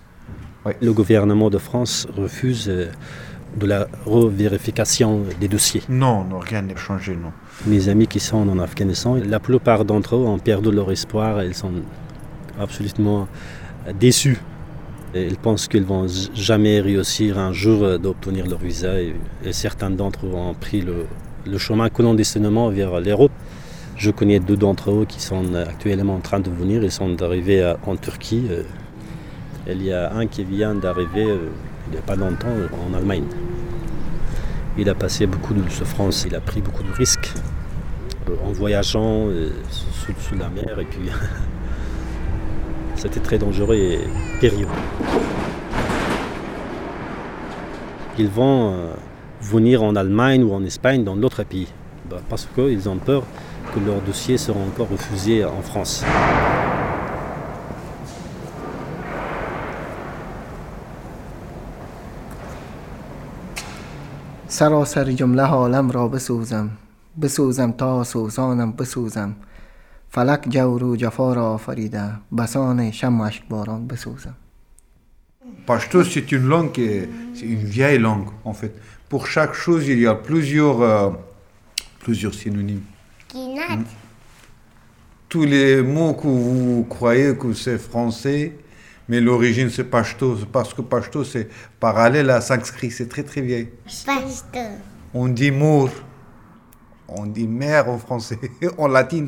Le 0.81 0.93
gouvernement 0.93 1.49
de 1.49 1.57
France 1.57 2.07
refuse 2.15 2.69
euh, 2.69 2.87
de 3.55 3.65
la 3.65 3.87
revérification 4.05 5.21
des 5.39 5.47
dossiers. 5.47 5.81
Non, 5.89 6.23
non 6.23 6.39
rien 6.39 6.61
n'est 6.61 6.75
changé, 6.75 7.15
non. 7.15 7.31
Mes 7.65 7.89
amis 7.89 8.07
qui 8.07 8.19
sont 8.19 8.47
en 8.49 8.59
Afghanistan, 8.59 9.15
la 9.15 9.39
plupart 9.39 9.85
d'entre 9.85 10.15
eux 10.15 10.25
ont 10.25 10.39
perdu 10.39 10.71
leur 10.71 10.91
espoir, 10.91 11.43
ils 11.43 11.55
sont 11.55 11.71
absolument 12.59 13.27
déçus. 13.99 14.37
ils 15.15 15.37
pensent 15.37 15.67
qu'ils 15.67 15.85
vont 15.85 16.05
jamais 16.35 16.81
réussir 16.81 17.39
un 17.39 17.53
jour 17.53 17.97
d'obtenir 17.97 18.45
leur 18.47 18.59
visa 18.59 18.99
et, 19.01 19.15
certains 19.51 19.89
d'entre 19.89 20.25
eux 20.25 20.33
ont 20.33 20.53
pris 20.53 20.81
le, 20.81 21.05
le 21.45 21.57
chemin 21.57 21.89
clandestinement 21.89 22.69
vers 22.69 22.99
l'Europe. 22.99 23.31
Je 23.95 24.11
connais 24.11 24.39
deux 24.39 24.57
d'entre 24.57 24.91
eux 24.91 25.05
qui 25.07 25.21
sont 25.21 25.55
actuellement 25.55 26.15
en 26.15 26.19
train 26.19 26.39
de 26.39 26.51
venir, 26.51 26.83
ils 26.83 26.91
sont 26.91 27.21
arrivés 27.23 27.73
en 27.85 27.95
Turquie. 27.95 28.43
Euh, 29.67 29.73
il 29.73 29.83
y 29.83 29.93
a 29.93 30.13
un 30.13 30.27
qui 30.27 30.43
vient 30.43 30.75
d'arriver 30.75 31.25
euh, 31.25 31.49
il 31.87 31.93
n'y 31.93 31.97
a 31.97 32.01
pas 32.01 32.15
longtemps 32.15 32.47
en 32.89 32.93
Allemagne. 32.93 33.23
Il 34.77 34.89
a 34.89 34.95
passé 34.95 35.25
beaucoup 35.25 35.53
de 35.53 35.69
souffrances, 35.69 36.25
il 36.27 36.35
a 36.35 36.41
pris 36.41 36.61
beaucoup 36.61 36.83
de 36.83 36.91
risques 36.91 37.33
euh, 38.29 38.33
en 38.45 38.51
voyageant 38.51 39.27
euh, 39.27 39.49
sous, 39.69 40.35
la 40.35 40.49
mer 40.49 40.79
et 40.79 40.85
puis 40.85 41.09
c'était 42.95 43.19
très 43.19 43.37
dangereux 43.37 43.75
et 43.75 43.99
périlleux. 44.39 44.67
Ils 48.19 48.29
vont 48.29 48.73
venir 49.41 49.83
en 49.83 49.95
Allemagne 49.95 50.43
ou 50.43 50.51
en 50.53 50.63
Espagne, 50.63 51.03
dans 51.03 51.15
d'autres 51.15 51.43
pays, 51.43 51.67
bah, 52.09 52.17
parce 52.27 52.47
qu'ils 52.55 52.89
ont 52.89 52.97
peur 52.97 53.23
que 53.73 53.79
leurs 53.79 54.01
dossiers 54.01 54.37
seront 54.37 54.65
encore 54.67 54.89
refusés 54.89 55.45
en 55.45 55.61
France. 55.61 56.03
سراسر 64.57 65.11
جمله 65.11 65.43
عالم 65.43 65.91
را 65.91 66.07
بسوزم 66.07 66.69
بسوزم 67.21 67.71
تا 67.71 68.03
سوزانم 68.03 68.71
بسوزم 68.71 69.35
فلک 70.09 70.45
جور 70.49 70.83
و 70.83 70.95
جفا 70.95 71.33
را 71.33 71.53
آفریده 71.53 72.11
بسان 72.37 72.91
شم 72.91 73.31
باران 73.49 73.87
بسوزم 73.87 74.35
Pashto, 75.67 76.03
c'est 76.03 76.31
une 76.31 76.47
langue, 76.47 77.07
c'est 77.35 77.45
une 77.45 77.65
vieille 77.75 77.99
langue 77.99 78.29
en 78.45 78.53
fait. 78.53 78.73
Pour 79.09 79.27
chaque 79.27 79.53
chose, 79.53 79.87
il 79.87 79.99
y 79.99 80.07
a 80.07 80.15
plusieurs, 80.15 80.81
euh, 80.81 81.11
plusieurs 81.99 82.33
synonymes. 82.33 82.85
Mm. 83.35 83.83
Tous 85.29 85.45
les 85.53 85.83
mots 85.83 86.15
que 86.21 86.27
vous 86.27 86.85
croyez 86.89 87.35
que 87.41 87.53
c'est 87.53 87.77
français, 87.77 88.53
mais 89.09 89.21
l'origine 89.21 89.69
c'est 89.69 89.85
Pashto, 89.85 90.37
parce 90.51 90.73
que 90.73 90.81
Pashto 90.81 91.23
c'est 91.23 91.49
parallèle 91.79 92.29
à 92.29 92.41
sanskrit, 92.41 92.91
c'est 92.91 93.07
très 93.07 93.23
très 93.23 93.41
vieil. 93.41 93.69
Pashto. 94.05 94.59
On 95.13 95.27
dit 95.27 95.51
mour, 95.51 95.89
on 97.07 97.25
dit 97.25 97.47
mère 97.47 97.89
en 97.89 97.97
français, 97.97 98.39
en 98.77 98.87
latin. 98.87 99.27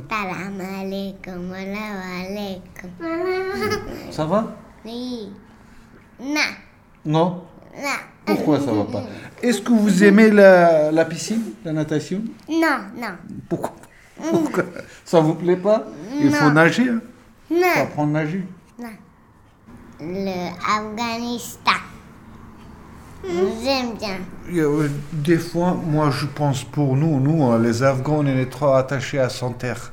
Ça 4.11 4.25
va? 4.25 4.55
Oui. 4.85 5.31
Non? 6.21 6.39
Non 7.05 7.43
Pourquoi 8.25 8.59
ça 8.59 8.73
va 8.73 8.83
pas? 8.83 9.03
Est-ce 9.41 9.61
que 9.61 9.71
vous 9.71 10.03
aimez 10.03 10.29
la, 10.29 10.91
la, 10.91 11.05
piscine, 11.05 11.53
la 11.63 11.71
natation? 11.71 12.21
Non, 12.49 12.79
non. 12.97 13.15
Pourquoi, 13.47 13.73
Pourquoi? 14.29 14.65
Ça 15.05 15.21
vous 15.21 15.35
plaît 15.35 15.55
pas? 15.55 15.87
Il 16.19 16.31
faut 16.31 16.51
nager. 16.51 16.89
Hein? 16.89 17.01
Non. 17.49 17.57
Il 17.57 17.63
faut 17.63 17.79
apprendre 17.79 18.17
à 18.17 18.23
nager. 18.23 18.43
Non 18.77 18.89
l'Afghanistan. 20.01 21.71
J'aime 23.23 23.97
bien. 23.97 24.17
Euh, 24.53 24.87
des 25.11 25.37
fois, 25.37 25.73
moi, 25.73 26.09
je 26.11 26.25
pense 26.25 26.63
pour 26.63 26.95
nous, 26.95 27.19
nous, 27.19 27.43
hein, 27.43 27.59
les 27.59 27.83
Afghans, 27.83 28.19
on 28.19 28.25
est 28.25 28.49
trop 28.49 28.73
attachés 28.73 29.19
à 29.19 29.29
son 29.29 29.51
terre. 29.51 29.91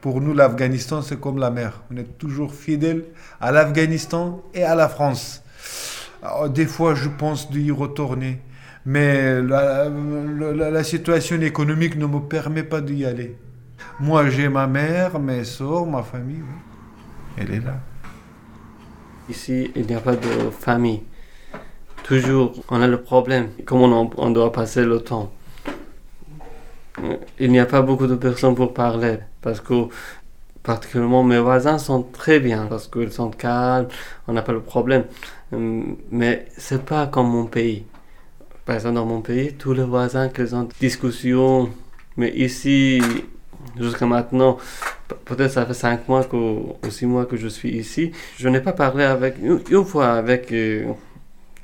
Pour 0.00 0.20
nous, 0.20 0.34
l'Afghanistan, 0.34 1.02
c'est 1.02 1.20
comme 1.20 1.38
la 1.38 1.50
mer. 1.50 1.82
On 1.92 1.96
est 1.96 2.18
toujours 2.18 2.54
fidèles 2.54 3.04
à 3.40 3.52
l'Afghanistan 3.52 4.42
et 4.54 4.62
à 4.62 4.74
la 4.74 4.88
France. 4.88 5.42
des 6.48 6.66
fois, 6.66 6.94
je 6.94 7.08
pense 7.08 7.50
d'y 7.50 7.70
retourner. 7.70 8.40
Mais 8.86 9.40
la, 9.40 9.88
la, 9.88 10.84
situation 10.84 11.40
économique 11.40 11.96
ne 11.96 12.06
me 12.06 12.20
permet 12.20 12.62
pas 12.62 12.82
d'y 12.82 13.06
aller. 13.06 13.36
Moi, 13.98 14.28
j'ai 14.28 14.48
ma 14.48 14.66
mère, 14.66 15.18
mes 15.18 15.44
soeurs, 15.44 15.86
ma 15.86 16.02
famille. 16.02 16.42
Elle 17.38 17.50
est 17.50 17.60
là. 17.60 17.80
Ici, 19.28 19.70
il 19.74 19.86
n'y 19.86 19.94
a 19.94 20.00
pas 20.00 20.16
de 20.16 20.50
famille. 20.50 21.02
Toujours, 22.02 22.52
on 22.68 22.82
a 22.82 22.86
le 22.86 23.00
problème. 23.00 23.48
Comment 23.64 24.10
on, 24.18 24.30
doit 24.30 24.52
passer 24.52 24.84
le 24.84 25.00
temps 25.00 25.32
Il 27.38 27.50
n'y 27.50 27.58
a 27.58 27.64
pas 27.64 27.80
beaucoup 27.80 28.06
de 28.06 28.16
personnes 28.16 28.54
pour 28.54 28.74
parler. 28.74 29.18
Parce 29.40 29.60
que, 29.60 29.86
particulièrement, 30.62 31.24
mes 31.24 31.38
voisins 31.38 31.78
sont 31.78 32.02
très 32.02 32.38
bien. 32.40 32.66
Parce 32.66 32.86
qu'ils 32.86 33.12
sont 33.12 33.30
calmes, 33.30 33.88
on 34.28 34.34
n'a 34.34 34.42
pas 34.42 34.52
le 34.52 34.60
problème. 34.60 35.04
Mais 35.52 36.46
c'est 36.58 36.84
pas 36.84 37.06
comme 37.06 37.30
mon 37.30 37.46
pays. 37.46 37.86
Par 38.66 38.76
exemple, 38.76 38.96
dans 38.96 39.06
mon 39.06 39.22
pays, 39.22 39.54
tous 39.54 39.72
les 39.72 39.84
voisins, 39.84 40.28
qu'ils 40.28 40.54
ont 40.54 40.64
des 40.64 40.74
discussions. 40.80 41.70
Mais 42.18 42.30
ici, 42.36 43.00
jusqu'à 43.78 44.06
maintenant, 44.06 44.58
peut-être 45.24 45.52
ça 45.52 45.66
fait 45.66 45.74
cinq 45.74 46.08
mois 46.08 46.24
que, 46.24 46.36
ou 46.36 46.76
six 46.90 47.06
mois 47.06 47.26
que 47.26 47.36
je 47.36 47.48
suis 47.48 47.70
ici, 47.70 48.12
je 48.38 48.48
n'ai 48.48 48.60
pas 48.60 48.72
parlé 48.72 49.04
avec, 49.04 49.36
une, 49.42 49.84
fois 49.84 50.12
avec 50.12 50.52
euh, 50.52 50.92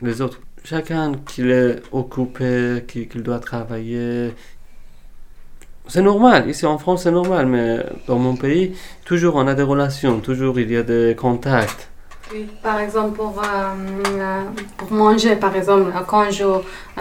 les 0.02 0.20
autres. 0.20 0.40
Chacun 0.64 1.12
qu'il 1.26 1.50
est 1.50 1.82
occupé, 1.92 2.84
qu'il 2.86 3.22
doit 3.22 3.38
travailler. 3.38 4.34
C'est 5.88 6.02
normal, 6.02 6.48
ici 6.48 6.66
en 6.66 6.78
France 6.78 7.02
c'est 7.04 7.10
normal, 7.10 7.46
mais 7.46 7.84
dans 8.06 8.18
mon 8.18 8.36
pays, 8.36 8.74
toujours 9.04 9.36
on 9.36 9.46
a 9.46 9.54
des 9.54 9.62
relations, 9.62 10.20
toujours 10.20 10.60
il 10.60 10.70
y 10.70 10.76
a 10.76 10.82
des 10.82 11.16
contacts. 11.18 11.89
Par 12.62 12.78
exemple, 12.78 13.16
pour, 13.16 13.42
euh, 13.42 14.44
pour 14.76 14.92
manger, 14.92 15.34
par 15.34 15.56
exemple, 15.56 15.90
quand 16.06 16.30
je 16.30 16.44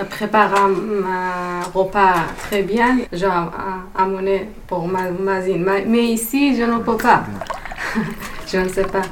prépare 0.09 0.53
un, 0.55 1.61
repas 1.71 2.15
très 2.39 2.63
bien, 2.63 2.97
j'ai 3.11 3.29
amené 3.95 4.49
pour 4.67 4.87
ma 4.87 5.11
voisine. 5.11 5.63
Mais 5.85 6.05
ici, 6.05 6.55
je 6.55 6.63
ne 6.63 6.79
peux 6.79 6.97
pas. 6.97 7.25
je 8.47 8.57
ne 8.57 8.69
sais 8.69 8.85
pas. 8.85 9.03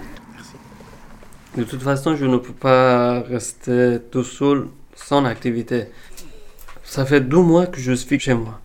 De 1.56 1.64
toute 1.64 1.82
façon, 1.84 2.16
je 2.16 2.26
ne 2.26 2.38
peux 2.38 2.54
pas 2.54 3.22
rester 3.22 4.00
tout 4.12 4.24
seul 4.24 4.68
sans 4.96 5.24
activité. 5.26 5.86
Ça 6.84 7.06
fait 7.06 7.22
deux 7.22 7.42
mois 7.42 7.68
que 7.68 7.80
je 7.80 7.94
suis 7.94 8.20
chez 8.20 8.34
moi. 8.34 8.60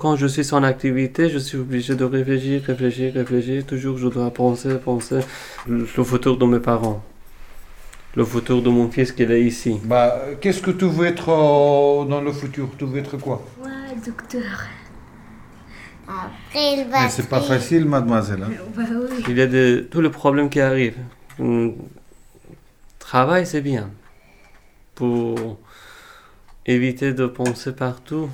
Quand 0.00 0.16
je 0.16 0.26
suis 0.26 0.44
sans 0.44 0.62
activité, 0.62 1.28
je 1.28 1.36
suis 1.36 1.58
obligé 1.58 1.94
de 1.94 2.04
réfléchir, 2.04 2.62
réfléchir, 2.64 3.12
réfléchir. 3.12 3.66
Toujours, 3.66 3.98
je 3.98 4.08
dois 4.08 4.30
penser, 4.30 4.78
penser 4.78 5.20
le 5.66 5.84
futur 5.84 6.38
de 6.38 6.46
mes 6.46 6.58
parents. 6.58 7.04
Le 8.16 8.24
futur 8.24 8.62
de 8.62 8.70
mon 8.70 8.90
fils 8.90 9.12
qui 9.12 9.24
est 9.24 9.42
ici. 9.42 9.78
Bah, 9.84 10.16
qu'est-ce 10.40 10.62
que 10.62 10.70
tu 10.70 10.86
veux 10.86 11.06
être 11.06 11.28
euh, 11.28 12.06
dans 12.06 12.22
le 12.22 12.32
futur? 12.32 12.70
Tu 12.78 12.86
veux 12.86 12.98
être 12.98 13.18
quoi? 13.18 13.44
Ouais, 13.62 13.94
docteur. 14.02 14.64
Après, 16.08 16.86
Mais 16.90 17.10
c'est 17.10 17.28
pas 17.28 17.42
facile, 17.42 17.84
mademoiselle. 17.84 18.44
Hein. 18.44 18.52
Bah, 18.74 18.84
oui. 18.90 19.22
Il 19.28 19.36
y 19.36 19.42
a 19.42 19.46
de, 19.46 19.86
tous 19.90 20.00
les 20.00 20.08
problèmes 20.08 20.48
qui 20.48 20.60
arrivent. 20.60 21.04
Le 21.38 21.74
travail, 22.98 23.44
c'est 23.44 23.60
bien. 23.60 23.90
Pour 24.94 25.58
éviter 26.64 27.12
de 27.12 27.26
penser 27.26 27.72
partout 27.72 28.30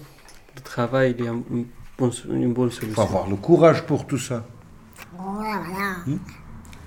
le 0.56 0.62
travail, 0.62 1.14
il 1.18 1.24
y 1.24 1.28
a 1.28 1.32
une 1.32 1.66
bonne, 1.98 2.12
solution. 2.12 2.88
Il 2.88 2.94
faut 2.94 3.00
avoir 3.02 3.28
le 3.28 3.36
courage 3.36 3.82
pour 3.82 4.06
tout 4.06 4.18
ça. 4.18 4.44
Hmm? 5.18 6.16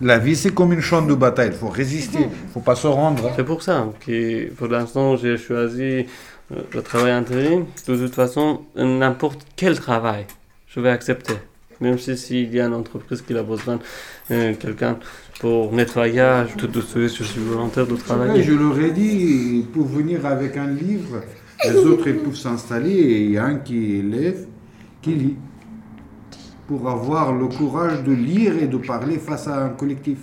La 0.02 0.18
vie, 0.18 0.36
c'est 0.36 0.54
comme 0.54 0.72
une 0.72 0.82
chambre 0.82 1.10
de 1.10 1.16
bataille. 1.16 1.50
Il 1.52 1.58
faut 1.58 1.68
résister. 1.68 2.20
Il 2.20 2.48
ne 2.48 2.52
faut 2.54 2.62
pas 2.62 2.76
se 2.76 2.88
rendre. 2.88 3.32
C'est 3.36 3.44
pour 3.44 3.62
ça 3.62 3.88
que 4.00 4.50
pour 4.54 4.68
l'instant, 4.68 5.18
j'ai 5.18 5.38
choisi 5.38 6.06
euh, 6.52 6.62
le 6.74 6.82
travail 6.82 7.12
intérim. 7.12 7.66
De 7.88 7.96
toute 7.98 8.16
façon, 8.16 8.62
n'importe 8.76 9.46
quel 9.56 9.78
travail, 9.78 10.26
je 10.68 10.80
vais 10.80 10.90
accepter. 10.90 11.36
Même 11.82 11.98
si 11.98 12.18
s'il 12.18 12.54
y 12.54 12.60
a 12.60 12.66
une 12.66 12.74
entreprise 12.74 13.22
qui 13.22 13.38
a 13.38 13.44
besoin 13.44 13.78
de 13.78 13.82
euh, 14.36 14.54
quelqu'un 14.54 14.98
pour 15.40 15.72
nettoyage, 15.72 16.56
tout 16.58 16.68
de 16.68 16.82
suite, 16.82 17.16
je 17.16 17.24
suis 17.24 17.42
volontaire 17.42 17.88
de 17.88 17.96
travailler. 17.96 18.44
je 18.44 18.54
leur 18.54 18.78
ai 18.80 18.92
dit, 18.92 19.66
pour 19.74 19.86
venir 19.86 20.26
avec 20.26 20.58
un 20.58 20.68
livre, 20.68 21.22
les 21.66 21.78
autres, 21.78 22.08
ils 22.08 22.18
peuvent 22.18 22.36
s'installer 22.36 22.92
et 22.92 23.24
il 23.24 23.32
y 23.32 23.38
a 23.38 23.46
un 23.46 23.56
qui 23.56 23.96
élève, 23.96 24.46
qui 25.02 25.14
lit. 25.14 25.36
Pour 26.68 26.88
avoir 26.90 27.34
le 27.34 27.48
courage 27.48 28.04
de 28.04 28.14
lire 28.14 28.54
et 28.62 28.68
de 28.68 28.78
parler 28.78 29.18
face 29.18 29.48
à 29.48 29.66
un 29.66 29.70
collectif. 29.70 30.20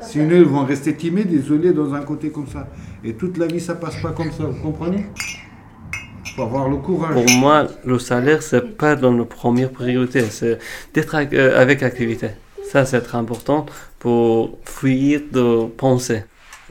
Sinon, 0.00 0.36
ils 0.36 0.44
vont 0.44 0.64
rester 0.64 0.94
timides, 0.94 1.32
isolés 1.32 1.72
dans 1.72 1.94
un 1.94 2.02
côté 2.02 2.30
comme 2.30 2.46
ça. 2.46 2.68
Et 3.02 3.14
toute 3.14 3.38
la 3.38 3.46
vie, 3.46 3.60
ça 3.60 3.74
passe 3.74 3.96
pas 4.02 4.12
comme 4.12 4.30
ça, 4.30 4.44
vous 4.44 4.60
comprenez? 4.60 5.06
Faut 6.36 6.42
avoir 6.42 6.68
le 6.68 6.76
courage. 6.76 7.14
Pour 7.14 7.38
moi, 7.38 7.66
le 7.84 7.98
salaire, 7.98 8.42
c'est 8.42 8.76
pas 8.76 8.94
dans 8.94 9.12
la 9.12 9.24
première 9.24 9.70
priorité, 9.70 10.20
c'est 10.24 10.58
d'être 10.92 11.16
euh, 11.32 11.58
avec 11.58 11.82
activité. 11.82 12.28
Ça, 12.70 12.84
c'est 12.84 13.00
très 13.00 13.16
important 13.16 13.64
pour 13.98 14.58
fuir 14.64 15.22
de 15.32 15.66
penser. 15.66 16.24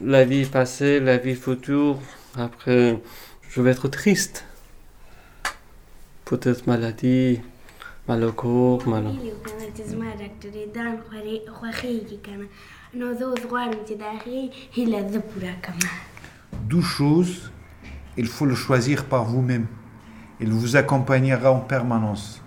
La 0.03 0.23
vie 0.23 0.45
passée, 0.45 0.99
la 0.99 1.17
vie 1.17 1.33
future, 1.33 1.97
après, 2.37 3.01
je 3.49 3.61
vais 3.61 3.71
être 3.71 3.87
triste. 3.87 4.45
Peut-être 6.25 6.67
maladie, 6.67 7.39
mal 8.07 8.23
au 8.23 8.31
corps, 8.31 8.87
mal 8.87 9.05
Deux 16.63 16.81
choses, 16.81 17.51
il 18.17 18.27
faut 18.27 18.45
le 18.45 18.55
choisir 18.55 19.05
par 19.05 19.25
vous-même. 19.25 19.67
Il 20.39 20.49
vous 20.49 20.75
accompagnera 20.75 21.51
en 21.51 21.59
permanence. 21.59 22.41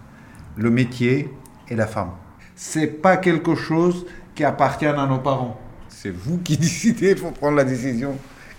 Le 0.56 0.70
métier 0.70 1.30
et 1.68 1.76
la 1.76 1.86
femme. 1.86 2.10
C'est 2.56 2.88
pas 2.88 3.16
quelque 3.16 3.54
chose 3.54 4.06
qui 4.34 4.44
appartient 4.44 4.86
à 4.86 5.06
nos 5.06 5.18
parents. 5.18 5.60
C'est 5.88 6.10
vous 6.10 6.38
qui 6.38 6.56
décidez, 6.58 7.12
il 7.12 7.16
faut 7.16 7.30
prendre 7.30 7.56
la 7.56 7.64
décision 7.64 8.16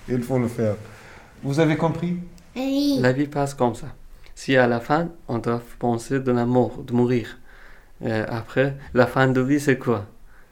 et 0.08 0.14
il 0.14 0.24
faut 0.24 0.40
le 0.40 0.48
faire. 0.48 0.76
Vous 1.44 1.60
avez 1.60 1.78
compris? 1.78 2.18
Oui. 2.56 2.98
La 3.00 3.12
vie 3.12 3.28
passe 3.28 3.54
comme 3.54 3.76
ça. 3.76 3.88
Si 4.36 4.56
à 4.56 4.68
la 4.68 4.80
fin, 4.80 5.10
on 5.28 5.38
doit 5.38 5.62
penser 5.80 6.20
de 6.20 6.32
la 6.32 6.46
mort, 6.46 6.84
de 6.84 6.94
mourir. 6.94 7.38
après, 8.30 8.76
la 8.94 9.08
fin 9.08 9.28
de 9.28 9.42
vie, 9.42 9.60
c'est 9.60 9.78
quoi? 9.78 10.06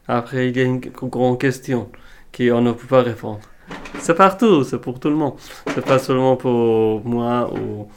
Après, 0.08 0.50
il 0.50 0.58
y 0.58 0.62
a 0.62 0.64
une 0.64 0.80
grande 0.80 1.40
question 1.40 1.90
qu'on 2.36 2.62
ne 2.62 2.72
peut 2.72 2.88
pas 2.88 3.02
répondre. 3.02 3.40
C'est 4.00 4.14
partout, 4.16 4.64
c'est 4.64 4.80
pour 4.80 5.00
tout 5.00 5.10
le 5.10 5.16
monde. 5.16 5.34
C'est 5.74 5.86
pas 5.86 6.00
seulement 6.00 6.36
pour 6.38 7.04
moi 7.06 7.52
ou 7.54 7.88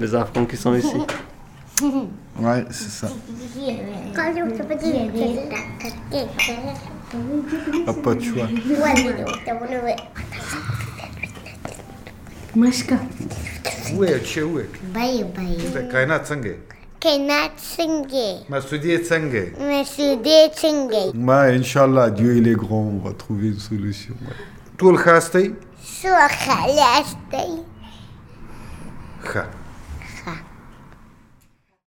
les 0.00 0.14
enfants 0.14 0.44
qui 0.46 0.56
sont 0.56 0.74
ici. 0.74 0.96
Ouais, 2.38 2.64
c'est 2.70 2.90
ça. 2.90 3.08
Ah, 7.86 7.92
pas 7.92 8.14
de 8.14 8.20
choix. 8.20 8.48
مشکا 12.56 12.98
وې 13.98 14.12
چې 14.28 14.40
وې 14.52 14.64
بای 14.94 15.24
بای 15.36 15.54
د 15.74 15.78
کائنات 15.92 16.22
څنګه 16.30 16.52
کائنات 17.04 17.54
څنګه 17.76 18.28
مسعودی 18.52 18.98
څنګه 19.10 19.42
مسعودی 19.70 20.40
څنګه 20.62 21.02
ما 21.30 21.40
ان 21.56 21.64
شاء 21.70 21.84
الله 21.88 22.08
Dieu 22.18 22.36
il 22.40 22.46
est 22.52 22.58
grand 22.64 22.86
on 22.94 23.00
va 23.06 23.12
trouver 23.22 23.48
une 23.54 23.62
solution 23.68 24.14
ټول 24.78 24.96
خاصتي 25.04 25.44
سو 25.82 26.14
خلاصتي 26.44 27.50
خا 29.32 29.44